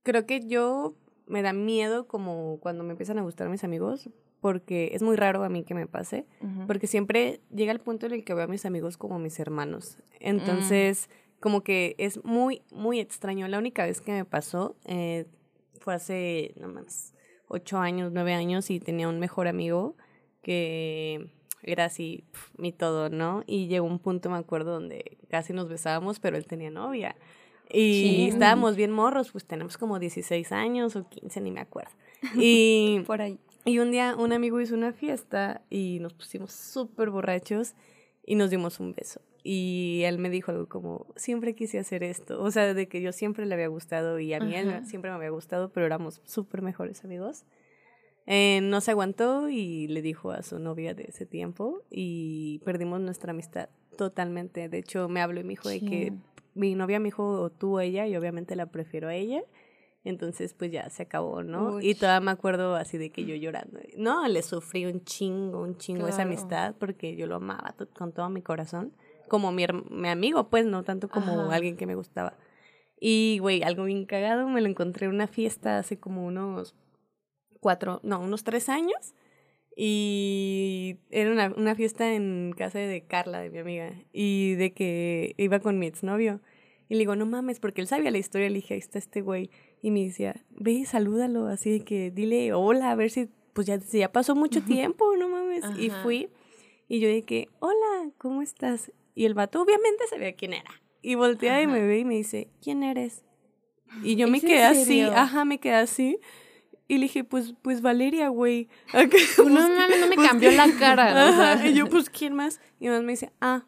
[0.03, 0.95] creo que yo
[1.27, 4.09] me da miedo como cuando me empiezan a gustar mis amigos,
[4.41, 6.25] porque es muy raro a mí que me pase,
[6.65, 9.99] porque siempre llega el punto en el que veo a mis amigos como mis hermanos.
[10.19, 13.47] Entonces, como que es muy, muy extraño.
[13.47, 15.25] La única vez que me pasó eh,
[15.79, 17.13] fue hace, no más,
[17.47, 19.95] ocho años, nueve años y tenía un mejor amigo
[20.41, 21.29] que
[21.63, 23.43] era así, pf, mi todo, ¿no?
[23.45, 27.15] Y llegó un punto, me acuerdo, donde casi nos besábamos, pero él tenía novia.
[27.71, 28.27] Y Sí.
[28.29, 31.91] estábamos bien morros, pues tenemos como 16 años o 15, ni me acuerdo.
[32.43, 33.37] Y Por ahí.
[33.65, 37.73] y un día un amigo hizo una fiesta y nos pusimos súper borrachos
[38.25, 39.21] y nos dimos un beso.
[39.43, 42.41] Y él me dijo algo como, siempre quise hacer esto.
[42.41, 45.15] O sea, de que yo siempre le había gustado y a mí él siempre me
[45.17, 47.45] había gustado, pero éramos súper mejores amigos.
[48.25, 52.99] Eh, no se aguantó y le dijo a su novia de ese tiempo y perdimos
[53.01, 54.69] nuestra amistad totalmente.
[54.69, 56.13] De hecho, me habló y me dijo de que
[56.53, 59.43] mi novia me dijo o tú o ella y obviamente la prefiero a ella.
[60.05, 61.81] Entonces, pues ya se acabó, ¿no?
[61.81, 61.95] Y Uy.
[61.95, 63.79] todavía me acuerdo así de que yo llorando.
[63.97, 66.29] No, le sufrí un chingo, un chingo esa Claro.
[66.29, 68.93] amistad porque yo lo amaba con todo mi corazón.
[69.29, 71.55] Como mi, mi amigo, pues, no tanto como Ajá.
[71.55, 72.37] alguien que me gustaba.
[72.99, 76.75] Y, güey, algo bien cagado, me lo encontré en una fiesta hace como unos
[77.61, 79.13] cuatro, no, unos tres años.
[79.75, 83.93] Y era una, una fiesta en casa de Carla, de mi amiga.
[84.11, 86.41] Y de que iba con mi exnovio.
[86.89, 88.49] Y le digo, no mames, porque él sabía la historia.
[88.49, 89.49] Le dije, ahí está este güey.
[89.81, 91.47] Y me decía, ve, salúdalo.
[91.47, 95.15] Así de que dile hola, a ver si, pues ya, si ya pasó mucho tiempo,
[95.15, 95.63] no mames.
[95.77, 96.03] Y Ajá.
[96.03, 96.29] fui.
[96.89, 98.91] Y yo que, hola, ¿cómo estás?
[99.19, 100.81] Y el vato obviamente sabía quién era.
[101.01, 103.25] Y voltea y me ve y me dice, ¿quién eres?
[104.01, 106.21] Y yo me ¿Es en quedé así, ajá, me quedé así.
[106.87, 108.69] Y le dije, pues, pues Valeria, güey.
[108.93, 111.31] No pues, mames, no me pues, cambió la cara.
[111.31, 111.51] o sea.
[111.51, 112.61] Ajá, Y yo, pues, ¿quién más?
[112.79, 113.65] Y más me dice, ah.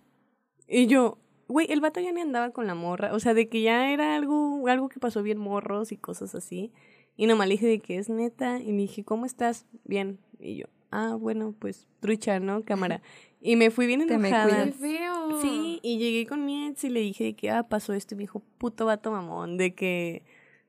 [0.69, 1.17] Y yo,
[1.49, 3.13] güey, el vato ya ni andaba con la morra.
[3.13, 6.71] O sea, de que ya era algo, algo que pasó bien morros y cosas así.
[7.17, 8.61] Y nomás le dije de que es neta.
[8.61, 9.65] Y me dije, ¿cómo estás?
[9.83, 10.17] Bien.
[10.39, 12.63] Y yo, ah, bueno, pues trucha, ¿no?
[12.63, 13.01] Cámara.
[13.41, 14.67] Y me fui bien Te me enojada.
[14.79, 15.41] Feo.
[15.41, 18.13] Sí, y llegué con mi ex y le dije de que, ah, pasó esto.
[18.13, 20.23] Y me dijo, puto vato mamón, de que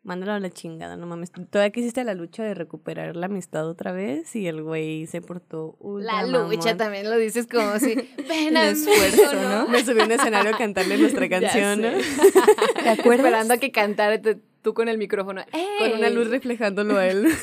[0.05, 1.31] mándalo a la chingada, no mames.
[1.31, 5.21] Todavía que hiciste la lucha de recuperar la amistad otra vez y el güey se
[5.21, 6.77] portó La lucha mamón.
[6.79, 7.95] también lo dices como si.
[8.29, 9.69] Ven a esfuerzo, ¿no?
[9.69, 11.91] Me subí a un escenario a cantarle nuestra canción, ¿no?
[12.83, 13.27] ¿Te acuerdas?
[13.27, 15.43] Esperando a que cantara te- tú con el micrófono.
[15.79, 17.29] Con una luz reflejándolo a él.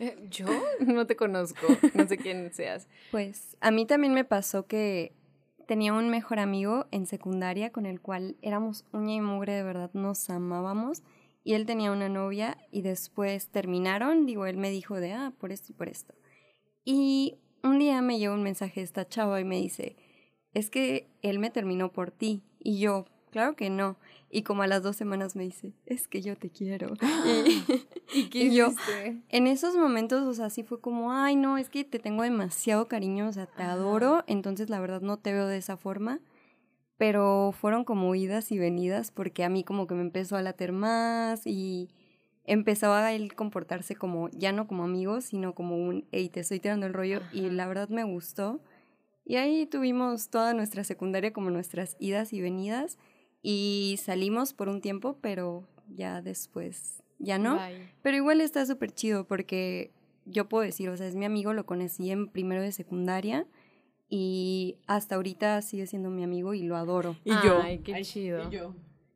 [0.00, 0.46] Eh, ¿Yo?
[0.80, 1.66] No te conozco.
[1.94, 2.88] No sé quién seas.
[3.10, 5.12] Pues a mí también me pasó que
[5.66, 9.90] tenía un mejor amigo en secundaria con el cual éramos uña y mugre, de verdad
[9.94, 11.02] nos amábamos.
[11.44, 15.52] Y él tenía una novia y después terminaron, digo, él me dijo de, ah, por
[15.52, 16.14] esto y por esto.
[16.84, 19.96] Y un día me llegó un mensaje de esta chava y me dice,
[20.54, 22.42] es que él me terminó por ti.
[22.58, 23.96] Y yo, claro que no.
[24.30, 26.94] Y como a las dos semanas me dice, es que yo te quiero.
[27.26, 27.64] y,
[28.12, 28.72] ¿Y qué Y yo,
[29.28, 32.88] en esos momentos, o sea, sí fue como, ay, no, es que te tengo demasiado
[32.88, 33.72] cariño, o sea, te Ajá.
[33.72, 36.20] adoro, entonces la verdad no te veo de esa forma.
[36.96, 40.72] Pero fueron como idas y venidas porque a mí como que me empezó a latir
[40.72, 41.88] más y
[42.44, 46.58] empezaba a él comportarse como, ya no como amigo, sino como un, hey, te estoy
[46.58, 47.52] tirando el rollo y Ajá.
[47.52, 48.60] la verdad me gustó.
[49.24, 52.98] Y ahí tuvimos toda nuestra secundaria como nuestras idas y venidas
[53.42, 57.56] y salimos por un tiempo, pero ya después, ya no.
[57.56, 57.88] Bye.
[58.02, 59.92] Pero igual está súper chido porque
[60.24, 63.46] yo puedo decir, o sea, es mi amigo, lo conocí en primero de secundaria
[64.08, 67.16] y hasta ahorita sigue siendo mi amigo y lo adoro.
[67.24, 67.60] Y yo.
[67.62, 68.48] Ay, qué chido.
[68.48, 68.74] Y yo.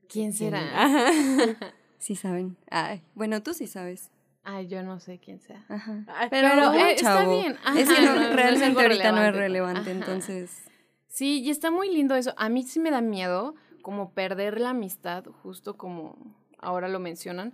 [0.08, 0.60] ¿Quién será?
[0.84, 1.74] Ajá.
[1.98, 2.56] Sí saben.
[2.68, 4.10] Ay, bueno, tú sí sabes.
[4.42, 5.64] Ay, yo no sé quién sea.
[5.68, 6.04] Ajá.
[6.30, 7.56] Pero, pero, eh, está bien.
[7.76, 9.38] Es que Ajá, no- no, no es realmente algo ahorita no es relevante.
[9.38, 9.90] relevante, Ajá.
[9.92, 10.64] entonces...
[11.06, 12.34] Sí, y está muy lindo eso.
[12.36, 16.16] A mí sí me da miedo como perder la amistad, justo como
[16.58, 17.52] ahora lo mencionan,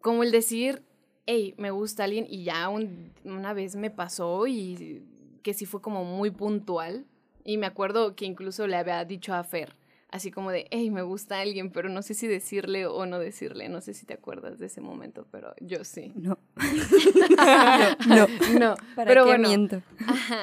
[0.00, 0.82] como el decir,
[1.26, 5.02] hey, me gusta alguien y ya un- una vez me pasó y
[5.42, 7.06] que sí fue como muy puntual.
[7.44, 9.76] Y me acuerdo que incluso le había dicho a Fer,
[10.10, 13.68] así como de, hey, me gusta alguien, pero no sé si decirle o no decirle.
[13.68, 16.12] No sé si te acuerdas de ese momento, pero yo sí.
[16.16, 16.38] No,
[18.08, 18.26] no,
[18.58, 18.74] no.
[18.94, 19.48] ¿para pero qué bueno.
[19.48, 19.82] miento?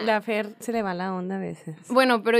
[0.06, 1.76] La Fer se le va la onda a veces.
[1.89, 2.38] Bueno, pero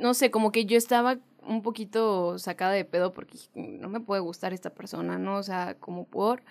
[0.00, 1.18] no sé, como que yo estaba
[1.48, 5.36] un poquito sacada de pedo porque dije, no me puede gustar esta persona, ¿no?
[5.36, 6.42] O sea, como por...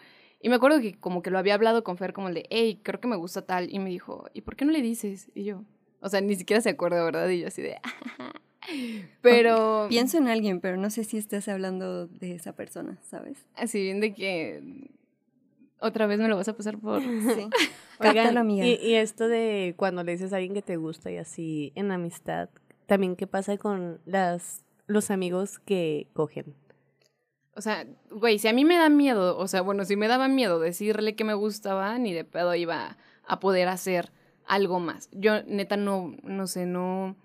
[0.42, 2.80] Y me acuerdo que como que lo había hablado con Fer como el de, hey,
[2.84, 3.74] creo que me gusta tal.
[3.74, 5.30] Y me dijo, ¿y por qué no le dices?
[5.34, 5.64] Y yo,
[6.02, 7.30] o sea, ni siquiera se acuerda, ¿verdad?
[7.30, 7.78] Y yo así de...
[9.22, 9.88] pero...
[9.90, 13.46] Pienso en alguien, pero no sé si estás hablando de esa persona, ¿sabes?
[13.56, 14.90] Así bien de que...
[15.80, 17.02] Otra vez me lo vas a pasar por...
[17.02, 17.50] Sí.
[18.00, 18.66] Oigan, amiga.
[18.66, 21.92] y, y esto de cuando le dices a alguien que te gusta y así en
[21.92, 22.50] amistad,
[22.88, 26.56] también qué pasa con las los amigos que cogen.
[27.56, 30.28] O sea, güey, si a mí me da miedo, o sea, bueno, si me daba
[30.28, 34.12] miedo decirle que me gustaba, ni de pedo iba a poder hacer
[34.46, 35.10] algo más.
[35.12, 37.16] Yo, neta, no, no sé, no,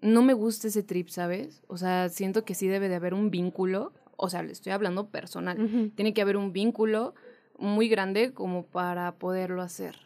[0.00, 1.62] no me gusta ese trip, ¿sabes?
[1.66, 5.10] O sea, siento que sí debe de haber un vínculo, o sea, le estoy hablando
[5.10, 5.92] personal.
[5.94, 7.14] Tiene que haber un vínculo
[7.58, 9.96] muy grande como para poderlo hacer.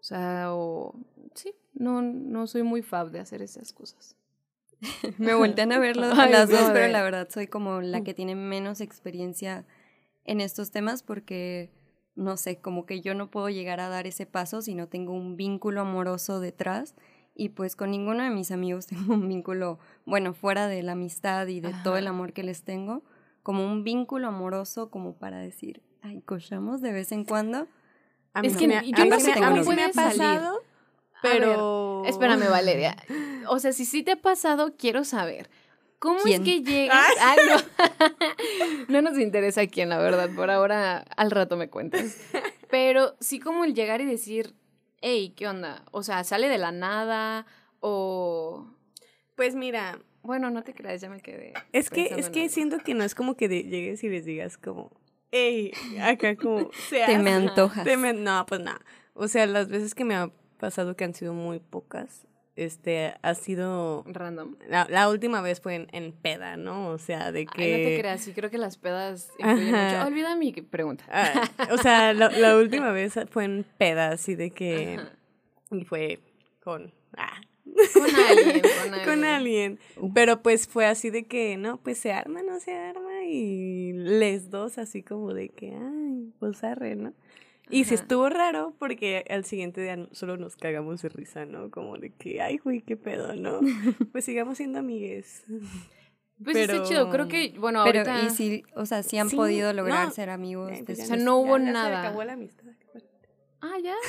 [0.00, 0.94] O sea, o,
[1.34, 4.16] sí, no, no soy muy fab de hacer esas cosas.
[5.18, 8.14] Me voltean a ver las, Ay, las dos, pero la verdad soy como la que
[8.14, 9.64] tiene menos experiencia
[10.24, 11.70] en estos temas porque,
[12.14, 15.12] no sé, como que yo no puedo llegar a dar ese paso si no tengo
[15.12, 16.94] un vínculo amoroso detrás.
[17.34, 21.46] Y pues con ninguno de mis amigos tengo un vínculo, bueno, fuera de la amistad
[21.46, 23.02] y de todo el amor que les tengo,
[23.42, 27.68] como un vínculo amoroso como para decir, ay, cochamos de vez en cuando.
[28.34, 29.90] A Es no que me yo a mí no sí sé me- a mí ha
[29.92, 30.58] pasado,
[31.22, 32.02] pero...
[32.06, 32.96] Espérame, Valeria.
[33.48, 35.48] O sea, si sí te ha pasado, quiero saber.
[35.98, 36.42] ¿Cómo ¿Quién?
[36.42, 37.06] es que llegas?
[37.20, 38.86] Ah, no.
[38.88, 40.30] no nos interesa quién, la verdad.
[40.34, 42.18] Por ahora, al rato me cuentas.
[42.70, 44.54] Pero sí como el llegar y decir,
[45.00, 45.84] hey, ¿qué onda?
[45.92, 47.46] O sea, ¿sale de la nada?
[47.80, 48.66] O...
[49.36, 51.52] Pues mira, Bueno, no te creas, ya me quedé.
[51.72, 54.56] es que, es que siento que no es como que de- llegues y les digas
[54.58, 54.90] como,
[55.30, 57.48] hey, acá como, Te me hace".
[57.48, 57.84] antojas.
[57.84, 58.80] Te me- no, pues nada.
[59.14, 60.30] O sea, las veces que me ha
[60.62, 64.04] pasado que han sido muy pocas, este, ha sido...
[64.06, 64.54] Random.
[64.68, 66.86] La, la última vez fue en, en peda, ¿no?
[66.90, 67.64] O sea, de que...
[67.64, 69.98] Ay, no te creas, sí creo que las pedas influyen Ajá.
[69.98, 70.06] mucho.
[70.06, 71.04] Olvida mi pregunta.
[71.10, 74.98] Ah, o sea, la, la última vez fue en peda, así de que...
[75.00, 75.12] Ajá.
[75.72, 76.20] Y fue
[76.62, 76.92] con...
[77.16, 77.40] ah,
[77.92, 79.04] Con alguien, con alguien.
[79.04, 79.78] con alguien.
[80.14, 83.24] Pero pues fue así de que, no, pues se arma, no se arma.
[83.24, 87.14] Y les dos así como de que, ay, pues arre, ¿no?
[87.72, 88.02] Y sí Ajá.
[88.02, 91.70] estuvo raro porque al siguiente día solo nos cagamos de risa, ¿no?
[91.70, 93.60] Como de que, ay, güey, qué pedo, ¿no?
[94.12, 95.44] pues sigamos siendo amigues.
[96.44, 98.26] Pues está chido, creo que, bueno, Pero, ahorita...
[98.26, 100.10] y si, o sea, si han Sí, podido lograr no.
[100.12, 100.70] ser amigos.
[100.72, 102.02] Eh, pues O sea, se- no hubo ya- ya nada.
[102.02, 102.64] Se acabó la amistad.
[103.60, 103.94] Ah, ya.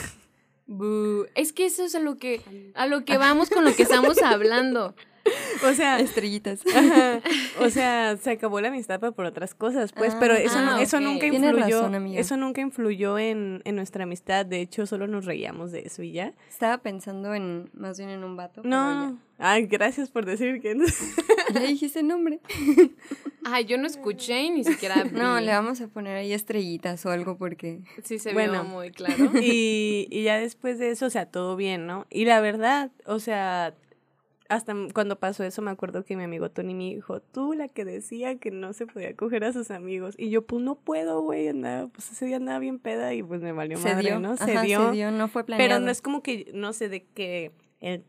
[1.35, 4.21] Es que eso es a lo que, a lo que vamos con lo que estamos
[4.21, 4.95] hablando.
[5.65, 6.61] O sea, Estrellitas.
[6.75, 7.21] Ajá.
[7.61, 10.77] O sea, se acabó la amistad por otras cosas, pues, Ah, pero eso, ah, no,
[10.79, 12.19] eso nunca influyó, razón, amiga.
[12.19, 16.11] eso nunca influyó en, en nuestra amistad, de hecho solo nos reíamos de eso y
[16.11, 16.33] ya.
[16.49, 18.61] Estaba pensando en, más bien en un vato.
[18.65, 20.83] No, ay, gracias por decir que no.
[21.53, 22.39] Ya, dijiste nombre.
[23.45, 25.11] Ay, yo no escuché y ni siquiera vi.
[25.11, 27.81] No, le vamos a poner ahí estrellitas o algo porque.
[28.03, 28.53] Sí se Bueno.
[28.53, 29.31] vio muy claro.
[29.41, 32.05] y, y ya después de eso, o sea, todo bien, ¿no?
[32.09, 33.75] Y la verdad, o sea,
[34.49, 37.85] hasta cuando pasó eso me acuerdo que mi amigo Tony me dijo, tú la que
[37.85, 40.15] decía que no se podía coger a sus amigos.
[40.17, 43.41] Y yo, pues no puedo, güey, andaba, pues ese día andaba bien peda y pues
[43.41, 44.33] me valió Se madre, dio, ¿no?
[44.33, 44.85] Ajá, se dio.
[44.85, 45.69] se dio, no fue planeado.
[45.69, 47.51] Pero no es como que, no sé, de que
[47.83, 48.01] el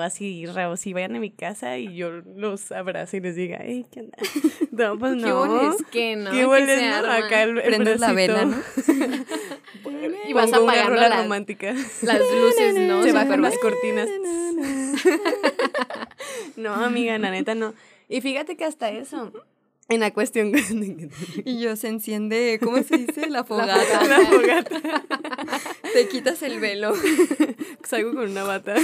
[0.00, 3.86] así, o si vayan a mi casa y yo los abrazo y les diga, hey,
[3.90, 4.16] ¿qué onda?
[4.70, 5.40] No, pues ¿Qué no.
[5.42, 6.30] hueles que no?
[6.30, 6.94] ¿Qué ¿Qué hueles, se no?
[6.96, 7.16] arma?
[7.16, 8.56] Acá el, el Prendes la vela, ¿no?
[10.28, 11.72] Y vas apagando las- romántica.
[12.02, 13.02] Las luces, ¿no?
[13.02, 14.08] Se Súper bajan las cortinas.
[16.56, 17.74] No, amiga, la neta no.
[18.08, 19.32] Y fíjate que hasta eso,
[19.94, 20.52] en la cuestión...
[21.44, 23.28] Y yo se enciende, ¿cómo se dice?
[23.28, 24.04] La fogata.
[24.04, 24.80] La fogata.
[25.92, 26.94] Te quitas el velo.
[27.84, 28.74] Salgo con una bata.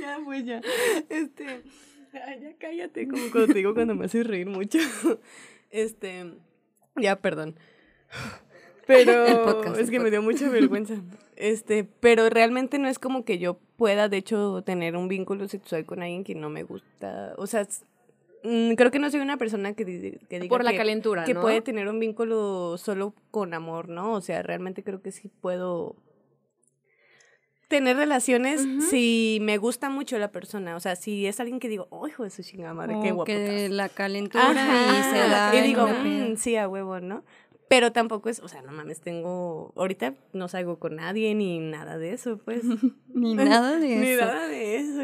[0.00, 0.60] ya, pues ya.
[1.08, 1.62] Este.
[2.26, 4.78] ay, ya cállate, como cuando te digo cuando me haces reír mucho.
[5.70, 6.34] Este.
[6.96, 7.58] Ya, perdón.
[8.86, 10.94] Pero podcast, es que me dio mucha vergüenza.
[11.34, 15.84] Este, pero realmente no es como que yo pueda, de hecho, tener un vínculo sexual
[15.84, 17.34] con alguien que no me gusta.
[17.36, 17.66] O sea,
[18.44, 19.84] mm, creo que no soy una persona que,
[20.28, 21.40] que diga Por la que- calentura, que ¿no?
[21.42, 24.12] puede tener un vínculo solo con amor, ¿no?
[24.14, 25.94] O sea, realmente creo que sí puedo
[27.68, 30.76] tener relaciones si me gusta mucho la persona.
[30.76, 33.16] O sea, si es alguien que digo, oh, hijo de su chingada madre, qué O
[33.16, 33.24] guapo.
[33.26, 33.70] que estás".
[33.76, 35.54] la calentura y Ajá, se da.
[35.54, 37.24] Y en digo, "Mm, sí, a huevo, ¿no?
[37.68, 41.98] Pero tampoco es, o sea, no mames, tengo, ahorita no salgo con nadie ni nada
[41.98, 42.62] de eso, pues.
[43.12, 44.24] Ni nada de Ni eso.
[44.24, 45.00] nada de eso.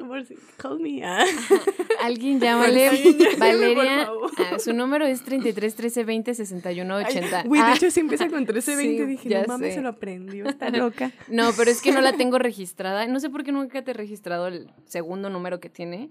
[0.00, 1.04] ahorita, call me.
[1.04, 1.24] ah.
[2.02, 2.90] Alguien llámale.
[3.38, 4.10] Valeria.
[4.38, 7.42] ah, su número es 33 13 20 61 Ay, 80.
[7.44, 9.02] Güey, de Ah, hecho sí empieza con 1320.
[9.04, 9.74] Sí, dije, ya no mames, sé.
[9.76, 11.12] se lo aprendió, está loca.
[11.28, 13.06] No, pero es que no la tengo registrada.
[13.06, 16.10] No sé por qué nunca te he registrado el segundo número que tiene.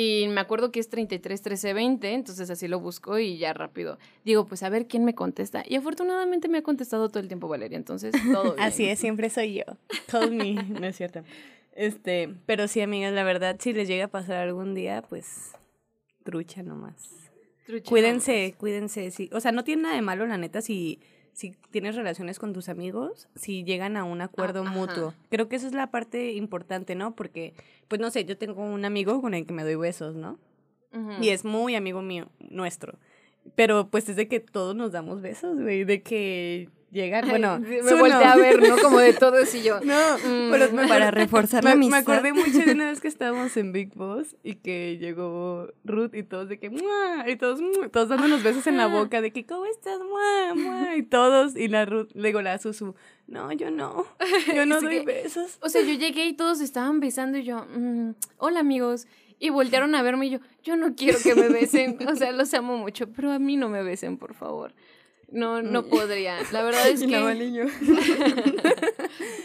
[0.00, 3.98] Y me acuerdo que es 33 13 20, entonces así lo busco y ya rápido.
[4.24, 5.64] Digo, pues a ver quién me contesta.
[5.66, 8.64] Y afortunadamente me ha contestado todo el tiempo Valeria, entonces todo bien.
[8.64, 9.64] Así es, siempre soy yo.
[10.06, 11.24] Call me, no es cierto.
[11.74, 15.50] Este, pero sí, amigas, la verdad, si les llega a pasar algún día, pues,
[16.22, 17.10] trucha nomás.
[17.66, 19.10] Trucha, Cuídense, cuídense.
[19.10, 19.28] Sí.
[19.32, 21.00] O sea, no tiene nada de malo, la neta, si,
[21.38, 24.76] si tienes relaciones con tus amigos, si llegan a un acuerdo Ah, ajá.
[24.76, 25.14] mutuo.
[25.30, 27.14] Creo que esa es la parte importante, ¿no?
[27.14, 27.54] Porque,
[27.86, 30.36] pues no sé, yo tengo un amigo con el que me doy besos, ¿no?
[31.20, 32.98] Y es muy amigo mío, nuestro.
[33.54, 35.84] Pero pues es de que todos nos damos besos, güey.
[35.84, 38.30] De que llegan, bueno, me volteé no.
[38.32, 38.76] a ver, ¿no?
[38.78, 39.80] Como de todo eso y yo.
[39.84, 40.50] No, Mm.
[40.50, 42.14] pero me Para reforzar me, la me amistad.
[42.14, 46.22] acordé mucho de una vez que estábamos en Big Boss y que llegó Ruth y
[46.22, 47.28] todos de que ¡mua!
[47.28, 47.88] y todos ¡mua!
[47.88, 49.98] todos dándonos besos en la boca de que ¿cómo estás?
[50.00, 50.54] ¡mua!
[50.54, 50.96] ¡mua!
[50.96, 52.94] y todos y la Ruth le digo la Susu
[53.26, 54.06] no yo no
[54.54, 57.66] yo no doy que- besos O sea, yo llegué y todos estaban besando y yo,
[57.74, 59.06] mm, hola amigos.
[59.40, 61.96] Y voltearon a verme y yo, yo no quiero que me besen.
[62.08, 64.74] O sea, los amo mucho, pero a mí no me besen, por favor.
[65.30, 66.38] No, no podría.
[66.52, 67.64] La verdad es Y que, Vale y yo.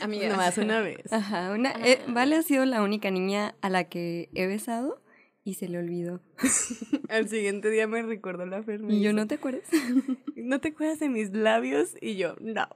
[0.02, 3.86] amigas, nomás una vez Ajá, una, eh, Vale ha sido la única niña a la
[3.86, 5.02] que he besado
[5.46, 6.22] y se le olvidó.
[7.10, 9.64] al siguiente día me recordó la Fer me Y yo, ¿no te acuerdas?
[10.36, 11.96] ¿no te acuerdas de mis labios?
[12.02, 12.68] y yo no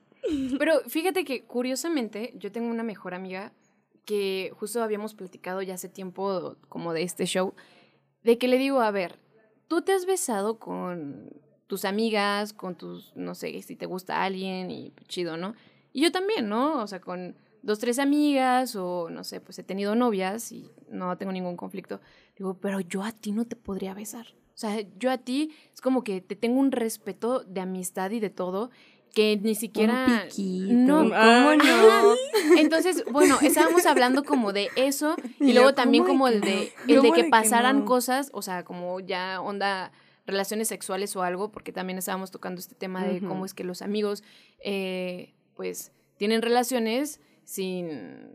[0.59, 3.53] Pero fíjate que curiosamente yo tengo una mejor amiga
[4.03, 7.53] que justo habíamos platicado ya hace tiempo como de este show,
[8.23, 9.19] de que le digo, a ver,
[9.67, 11.29] tú te has besado con
[11.67, 15.53] tus amigas, con tus, no sé, si te gusta alguien y chido, ¿no?
[15.93, 16.81] Y yo también, ¿no?
[16.81, 21.17] O sea, con dos, tres amigas o no sé, pues he tenido novias y no
[21.17, 21.99] tengo ningún conflicto.
[22.37, 24.27] Digo, pero yo a ti no te podría besar.
[24.55, 28.19] O sea, yo a ti es como que te tengo un respeto de amistad y
[28.19, 28.71] de todo
[29.13, 30.05] que ni siquiera...
[30.05, 30.73] Un piquito.
[30.73, 32.15] No, ¿Cómo no?
[32.57, 36.73] entonces, bueno, estábamos hablando como de eso y Y luego también ¿cómo como el de,
[36.87, 37.85] el de ¿Cómo que de que pasaran no?
[37.85, 39.91] cosas, o sea, como ya onda
[40.27, 43.27] relaciones sexuales o algo, porque también estábamos tocando este tema de Ujú.
[43.29, 44.23] cómo es que los amigos,
[44.59, 48.29] eh, pues, tienen relaciones sin,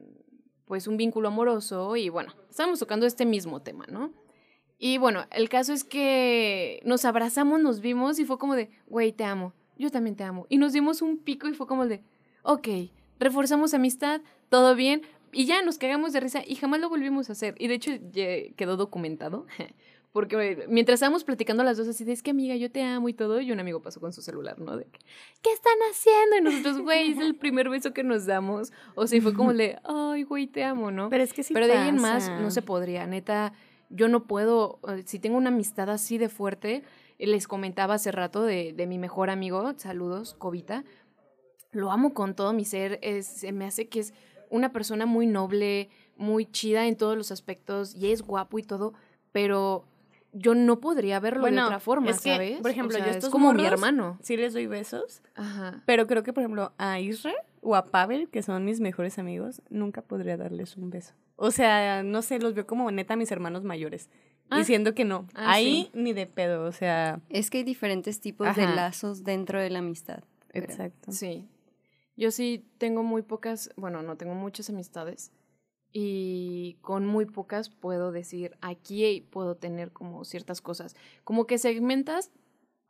[0.66, 4.10] pues, un vínculo amoroso y bueno, estábamos tocando este mismo tema, ¿no?
[4.78, 9.12] Y bueno, el caso es que nos abrazamos, nos vimos y fue como de, güey,
[9.12, 10.46] te amo, yo también te amo.
[10.48, 12.02] Y nos dimos un pico y fue como el de,
[12.42, 12.68] ok,
[13.20, 15.02] reforzamos amistad, todo bien,
[15.34, 17.54] Y ya nos cagamos de risa y jamás lo volvimos a hacer.
[17.58, 17.92] Y de hecho
[18.56, 19.46] quedó documentado.
[20.12, 23.14] Porque mientras estábamos platicando las dos así de, es que amiga, yo te amo y
[23.14, 24.76] todo, y un amigo pasó con su celular, ¿no?
[24.76, 24.86] De,
[25.40, 26.36] ¿qué están haciendo?
[26.36, 28.72] Y nosotros, güey, es el primer beso que nos damos.
[28.94, 31.08] O sea, fue como de, ay, güey, te amo, ¿no?
[31.08, 32.30] Pero es que sí Pero de ahí en pasa.
[32.30, 33.54] más no se podría, neta,
[33.88, 36.82] yo no puedo, si tengo una amistad así de fuerte,
[37.18, 40.84] les comentaba hace rato de, de mi mejor amigo, saludos, Covita,
[41.70, 44.12] lo amo con todo mi ser, es, se me hace que es
[44.50, 48.92] una persona muy noble, muy chida en todos los aspectos y es guapo y todo,
[49.32, 49.84] pero
[50.32, 52.60] yo no podría verlo de Bueno, otra forma, es que, ¿sabes?
[52.60, 54.18] por ejemplo, O yo estos es como mi hermano.
[54.22, 55.82] Sí les doy besos, Ajá.
[55.86, 59.62] pero creo que, por ejemplo, a Israel o a Pavel, que son mis mejores amigos,
[59.70, 61.12] nunca podría darles un beso.
[61.36, 64.08] O sea, no sé, los veo como neta mis hermanos mayores.
[64.50, 64.58] Ah.
[64.58, 65.26] Diciendo que no.
[65.34, 67.20] Ah, Ahí ni de pedo, o sea.
[67.30, 70.24] Es que hay diferentes tipos de lazos dentro de la amistad.
[70.52, 71.12] pero- Exacto.
[71.12, 71.48] Sí.
[72.16, 75.32] Yo sí tengo muy pocas, bueno, no tengo muchas amistades
[75.92, 80.96] y con muy pocas puedo decir, aquí puedo tener como ciertas cosas.
[81.24, 82.30] Como que segmentas,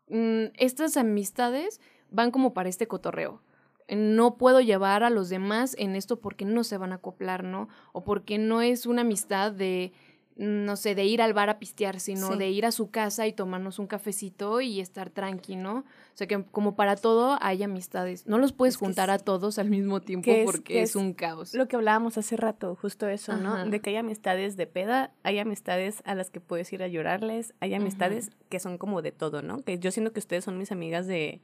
[0.08, 1.80] mm, estas amistades
[2.10, 3.42] van como para este cotorreo.
[3.88, 7.68] No puedo llevar a los demás en esto porque no se van a acoplar, ¿no?
[7.92, 9.92] O porque no es una amistad de,
[10.36, 12.38] no sé, de ir al bar a pistear, sino Sí.
[12.38, 15.78] de ir a su casa y tomarnos un cafecito y estar tranqui, ¿no?
[15.80, 18.26] O sea que como para todo hay amistades.
[18.26, 21.12] No los puedes Es juntar a todos al mismo tiempo porque que es, es un
[21.12, 21.54] caos.
[21.54, 23.54] Lo que hablábamos hace rato, justo eso, ¿no?
[23.54, 23.64] Ajá.
[23.66, 27.54] De que hay amistades de peda, hay amistades a las que puedes ir a llorarles,
[27.60, 29.62] hay amistades que son como de todo, ¿no?
[29.62, 31.40] Que yo siento que ustedes son mis amigas de,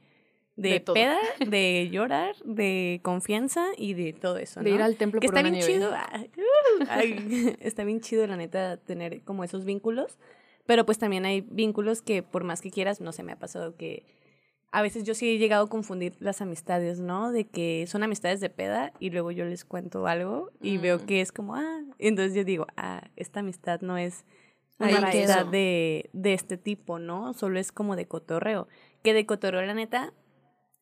[0.55, 1.17] de, peda,
[1.47, 4.65] de llorar, de confianza y de todo eso, ¿no?
[4.65, 5.79] De ir al templo que por está una bien nieve.
[5.79, 6.21] chido, ah,
[6.89, 10.17] ay, está bien chido la neta tener como esos vínculos,
[10.65, 13.75] pero pues también hay vínculos que por más que quieras, no sé, me ha pasado
[13.75, 14.05] que
[14.71, 17.31] a veces yo sí he llegado a confundir las amistades, ¿no?
[17.31, 21.05] De que son amistades de peda y luego yo les cuento algo y veo Mm.
[21.07, 24.25] que es como, ah, entonces yo digo, ah, esta amistad no es
[24.77, 27.33] una Ahí amistad de, de este tipo, ¿no?
[27.33, 28.67] Solo es como de cotorreo.
[29.03, 30.13] Que de cotorreo, la neta,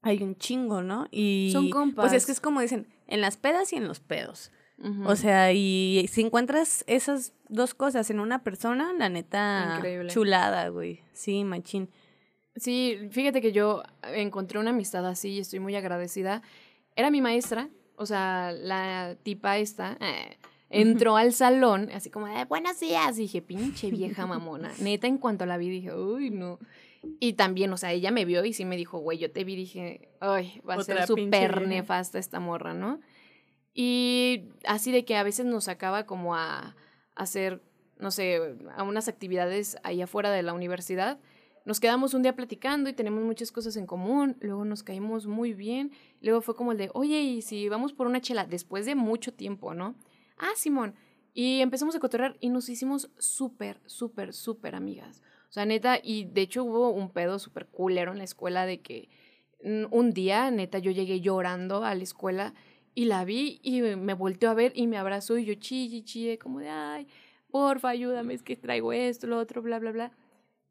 [0.02, 1.08] hay un chingo, ¿no?
[1.10, 2.14] Y Son Pues compas.
[2.14, 4.52] es que es como dicen, en las pedas y en los pedos.
[4.80, 5.10] Ujú.
[5.10, 10.10] O sea, y si encuentras esas dos cosas en una persona, la neta, Increíble.
[10.12, 11.02] chulada, güey.
[11.14, 11.90] Sí, machín.
[12.56, 16.42] Sí, fíjate que yo encontré una amistad así y estoy muy agradecida.
[16.96, 20.38] Era mi maestra, o sea, la tipa esta, eh,
[20.70, 23.18] entró al salón, así como, de, buenos días.
[23.18, 24.72] Y dije, pinche vieja mamona.
[24.82, 26.60] Neta, en cuanto la vi, dije, uy, no.
[27.20, 29.56] Y también, o sea, ella me vio y sí me dijo, güey, yo te vi,
[29.56, 33.00] dije, ay, va a Otra ser súper nefasta esta morra, ¿no?
[33.80, 36.76] Y así de que a veces nos sacaba como a
[37.14, 37.62] hacer,
[38.00, 41.20] no sé, a unas actividades ahí afuera de la universidad.
[41.64, 45.54] Nos quedamos un día platicando y tenemos muchas cosas en común, luego nos caímos muy
[45.54, 48.46] bien, luego fue como el de, oye, ¿y si vamos por una chela?
[48.46, 49.94] Después de mucho tiempo, ¿no?
[50.40, 50.96] Ah, Simón.
[51.36, 55.22] Y empezamos a cotorrear y nos hicimos súper, súper, súper amigas.
[55.50, 58.82] O sea, neta, y de hecho hubo un pedo súper culero en la escuela de
[58.82, 59.08] que
[59.64, 62.56] mm, un día, neta, yo llegué llorando a la escuela
[62.98, 66.40] y la vi y me volteó a ver y me abrazó y yo chille, chille,
[66.40, 67.06] como de, ay,
[67.52, 70.12] porfa, ayúdame, es que traigo esto, lo otro, bla, bla, bla.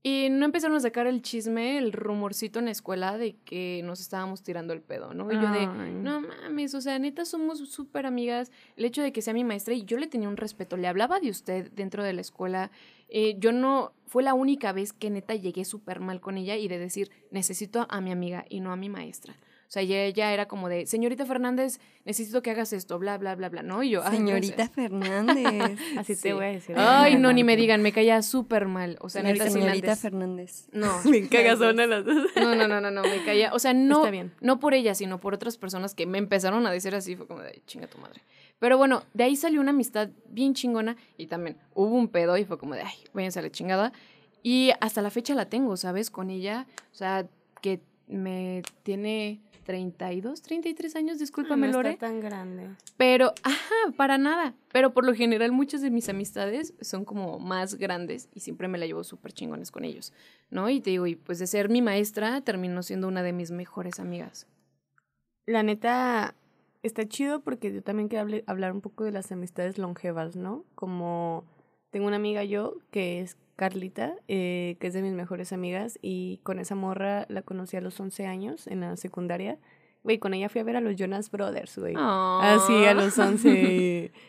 [0.02, 4.00] Y no empezaron a sacar el chisme, el rumorcito en la escuela de que nos
[4.00, 5.30] estábamos tirando el pedo, ¿no?
[5.30, 8.50] Y yo de, no mames, o sea, neta somos súper amigas.
[8.74, 11.20] El hecho de que sea mi maestra y yo le tenía un respeto, le hablaba
[11.20, 12.72] de usted dentro de la escuela.
[13.08, 16.66] Eh, yo no, fue la única vez que neta llegué súper mal con ella y
[16.66, 19.36] de decir, necesito a mi amiga y no a mi maestra.
[19.66, 23.34] O sea, ella, ella era como de, señorita Fernández, necesito que hagas esto, bla, bla,
[23.34, 23.82] bla, bla, ¿no?
[23.82, 24.74] Y yo, "Ay, Señorita gracias".
[24.74, 25.78] Fernández.
[25.98, 26.22] Así Sí.
[26.22, 26.76] te voy a decir.
[26.78, 28.96] Ay, no, ni me digan, me caía súper mal.
[29.00, 30.68] O sea, neta, Señorita antes- Fernández.
[30.72, 31.00] No.
[31.04, 32.26] Bien cagazona las dos.
[32.36, 33.52] No, no, no, no, no, me caía.
[33.54, 34.32] O sea, no, Está bien.
[34.40, 37.16] no por ella, sino por otras personas que me empezaron a decir así.
[37.16, 38.20] Fue como de, "Ay, chinga tu madre.
[38.58, 42.44] Pero bueno, de ahí salió una amistad bien chingona y también hubo un pedo y
[42.44, 43.92] fue como de, ay, váyanse a la chingada.
[44.42, 46.08] Y hasta la fecha la tengo, ¿sabes?
[46.10, 47.26] Con ella, o sea,
[47.60, 51.90] que me tiene 32, 33 años, discúlpame, no Lore.
[51.90, 52.70] está tan grande.
[52.96, 54.54] Pero, ajá, para nada.
[54.72, 58.78] Pero por lo general muchas de mis amistades son como más grandes y siempre me
[58.78, 60.12] la llevo súper chingones con ellos,
[60.50, 60.70] ¿no?
[60.70, 63.98] Y te digo, y pues de ser mi maestra terminó siendo una de mis mejores
[63.98, 64.46] amigas.
[65.46, 66.36] La neta
[66.84, 70.64] está chido porque yo también quiero hablar un poco de las amistades longevas, ¿no?
[70.76, 71.44] Como
[71.90, 76.38] tengo una amiga yo que es Carlita, eh, que es de mis mejores amigas y
[76.42, 79.58] con esa morra la conocí a los 11 años en la secundaria.
[80.04, 81.94] Güey, con ella fui a ver a los Jonas Brothers, güey.
[81.96, 84.12] Así a los 11.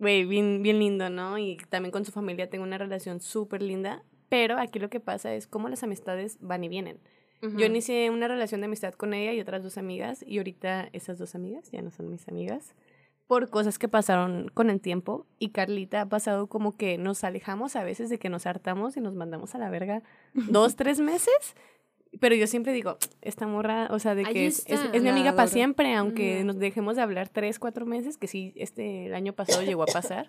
[0.00, 1.36] Güey, bien, bien lindo, ¿no?
[1.36, 4.02] Y también con su familia tengo una relación súper linda.
[4.30, 6.98] Pero aquí lo que pasa es cómo las amistades van y vienen.
[7.42, 10.24] Yo inicié una relación de amistad con ella y otras dos amigas.
[10.26, 12.74] Y ahorita esas dos amigas ya no son mis amigas.
[13.30, 17.76] Por cosas que pasaron con el tiempo y Carlita ha pasado como que nos alejamos
[17.76, 20.02] a veces de que nos hartamos y nos mandamos a la verga
[20.34, 21.54] dos, tres meses.
[22.18, 24.96] Pero yo siempre digo, esta morra, o sea, de que es, es- está.
[24.96, 28.52] es mi amiga para siempre, aunque nos dejemos de hablar tres, cuatro meses, que sí,
[28.56, 30.28] este, el año pasado llegó a pasar.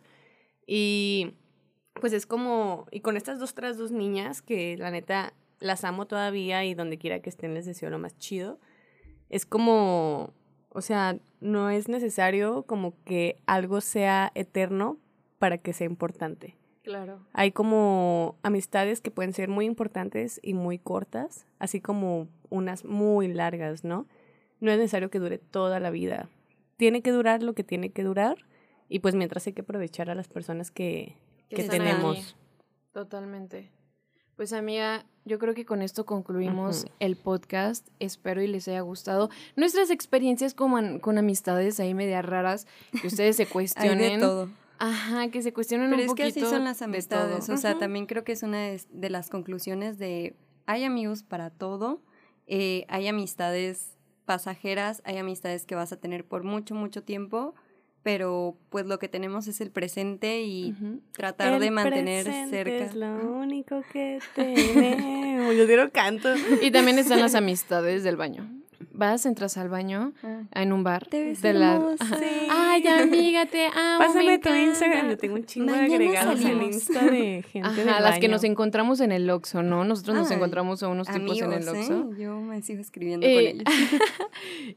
[0.68, 1.34] Y
[2.00, 6.06] pues es como, y con estas dos, otras dos niñas, que la neta las amo
[6.06, 8.60] todavía y donde quiera que estén les deseo lo más chido,
[9.30, 10.36] es como,
[10.74, 14.98] o sea, no es necesario como que algo sea eterno
[15.40, 16.56] para que sea importante.
[16.84, 17.20] Claro.
[17.34, 23.28] Hay como amistades que pueden ser muy importantes y muy cortas, así como unas muy
[23.28, 24.08] largas, ¿no?
[24.60, 26.30] No es necesario que dure toda la vida.
[26.78, 28.38] Tiene que durar lo que tiene que durar
[28.90, 31.18] y pues mientras hay que aprovechar a las personas que,
[31.50, 32.18] que tenemos.
[32.18, 32.24] ahí.
[32.92, 33.72] Totalmente.
[34.42, 37.88] Pues amiga, yo creo que con esto concluimos el podcast.
[38.00, 42.66] Espero y les haya gustado nuestras experiencias con, con amistades ahí medias raras,
[43.00, 44.14] que ustedes se Hay cuestionen.
[44.14, 44.50] de todo.
[44.80, 46.48] Ajá, que se cuestionen Pero un es que poquito.
[46.48, 47.50] así son las de amistades.
[47.50, 50.36] O sea, también creo que es una de, de las conclusiones de
[50.66, 52.02] hay amigos para todo.
[52.48, 57.54] eh, hay amistades pasajeras, hay amistades que vas a tener por mucho, mucho tiempo.
[58.04, 60.76] Pero pues lo que tenemos es el presente y
[61.12, 62.86] tratar de mantener cerca.
[62.86, 65.56] Es lo único que tenemos.
[65.56, 66.30] Yo dieron canto.
[66.62, 68.61] Y también están las amistades del baño.
[68.94, 71.08] Vas, entras al baño Ah, en un bar.
[71.08, 72.06] Te ves de hermosa.
[72.20, 72.26] Sí.
[72.50, 74.00] Ay, amiga, te amo.
[74.00, 75.10] Pásame me tu Instagram.
[75.10, 76.76] Yo tengo un chingo Mañana de agregados en salimos.
[76.76, 78.32] Insta de gente Ajá, del las que baño.
[78.32, 79.84] nos encontramos en el Oxxo, ¿no?
[79.86, 82.10] Nosotros nos encontramos a unos tipos en el Oxxo.
[82.12, 82.16] ¿eh?
[82.22, 84.02] Yo me sigo escribiendo Eh, con ellos.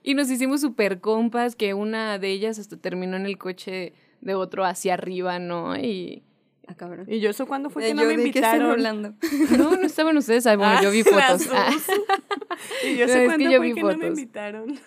[0.03, 4.35] Y nos hicimos super compas, que una de ellas hasta terminó en el coche de
[4.35, 5.77] otro hacia arriba, ¿no?
[5.77, 6.23] Y
[6.67, 7.07] Ah, cabrón.
[7.09, 8.71] ¿Y yo eso cuándo fue Eh, que no me ¿de qué están invitaron?
[8.71, 9.15] hablando?
[9.59, 10.47] no, no estaban ustedes.
[10.47, 11.49] Ay, bueno, Ah, yo vi las fotos.
[11.55, 11.71] Ah.
[12.87, 14.09] Y yo No, sé que cuándo yo fue vi que no me fotos.
[14.09, 14.81] invitaron.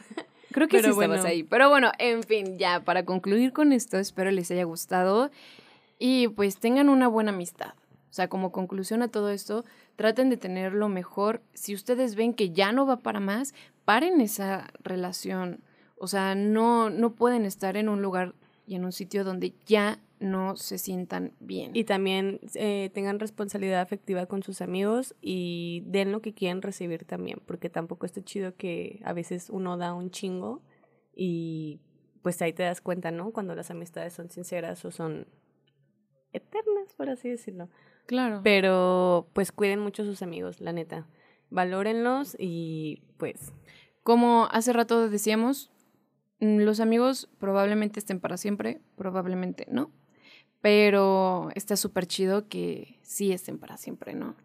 [0.51, 1.23] creo que pero sí estabas bueno.
[1.23, 1.43] ahí.
[1.43, 5.30] Pero bueno, en fin, ya, para concluir con esto, espero les haya gustado
[5.99, 7.73] y pues tengan una buena amistad.
[8.09, 9.63] O sea, como conclusión a todo esto,
[9.95, 11.41] traten de tenerlo mejor.
[11.53, 13.53] Si ustedes ven que ya no va para más,
[13.86, 15.59] paren esa relación.
[15.99, 18.34] O sea, no, no pueden estar en un lugar
[18.65, 21.72] y en un sitio donde ya no se sientan bien.
[21.74, 27.05] Y también eh, tengan responsabilidad afectiva con sus amigos y den lo que quieren recibir
[27.05, 30.61] también, porque tampoco está chido que a veces uno da un chingo
[31.15, 31.82] y
[32.22, 33.32] pues ahí te das cuenta, ¿no?
[33.32, 35.28] Cuando las amistades son sinceras o son
[36.34, 37.70] eternas, por así decirlo.
[38.05, 38.41] claro.
[38.43, 41.07] Pero pues cuiden mucho a sus amigos, la neta.
[41.49, 43.53] Valórenlos y pues
[44.03, 45.72] Como hace rato decíamos,
[46.39, 49.91] mm, los amigos probablemente estén para siempre, probablemente no.
[50.68, 54.36] Pero está súper chido que sí estén para siempre, ¿no?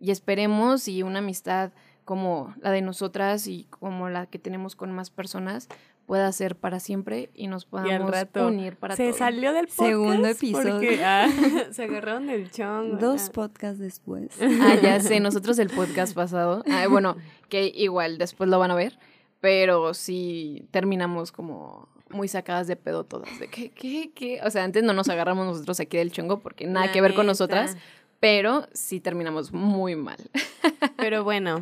[0.00, 1.70] Y esperemos y una amistad
[2.04, 5.68] como la de nosotras y como la que tenemos con más personas
[6.04, 9.18] pueda ser para siempre y nos y al podamos rato unir para se todo.
[9.18, 10.72] salió del podcast Segundo episodio.
[10.72, 11.28] porque ah,
[11.70, 12.96] se agarraron del chongo.
[12.96, 13.32] Dos ah.
[13.32, 14.36] podcasts después.
[14.42, 16.64] Ah, ya sé, nosotros el podcast pasado.
[16.68, 17.16] Ah, bueno,
[17.48, 18.98] que igual después lo van a ver,
[19.38, 23.38] pero sí terminamos como muy sacadas de pedo todas.
[23.38, 24.40] De que, ¿qué, qué?
[24.44, 27.12] O sea, antes no nos agarramos nosotros aquí del chongo porque nada La que ver
[27.14, 27.32] con neta.
[27.32, 27.76] nosotras,
[28.20, 30.18] pero sí terminamos muy mal.
[30.96, 31.60] Pero bueno,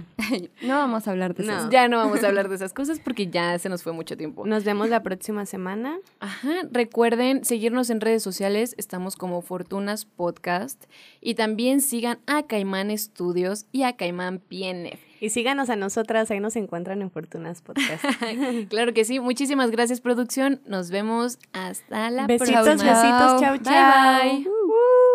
[0.63, 1.59] No vamos a hablar de No.
[1.59, 1.71] eso.
[1.71, 4.47] Ya no vamos a hablar de esas cosas porque ya se nos fue mucho tiempo.
[4.47, 5.99] nos vemos la próxima semana.
[6.21, 10.85] Ajá, recuerden seguirnos en redes sociales, estamos como Fortunas Podcast
[11.21, 15.01] y también sigan a Caimán Studios y a Caimán PNF.
[15.21, 18.05] Y síganos a nosotras, ahí nos encuentran en Fortunas Podcast.
[18.69, 19.21] Claro que sí.
[19.21, 20.61] Muchísimas gracias, producción.
[20.67, 22.93] Nos vemos hasta la Besitos, próxima.
[22.93, 24.23] besitos, chau, Bye, chau.
[24.45, 25.06] bye.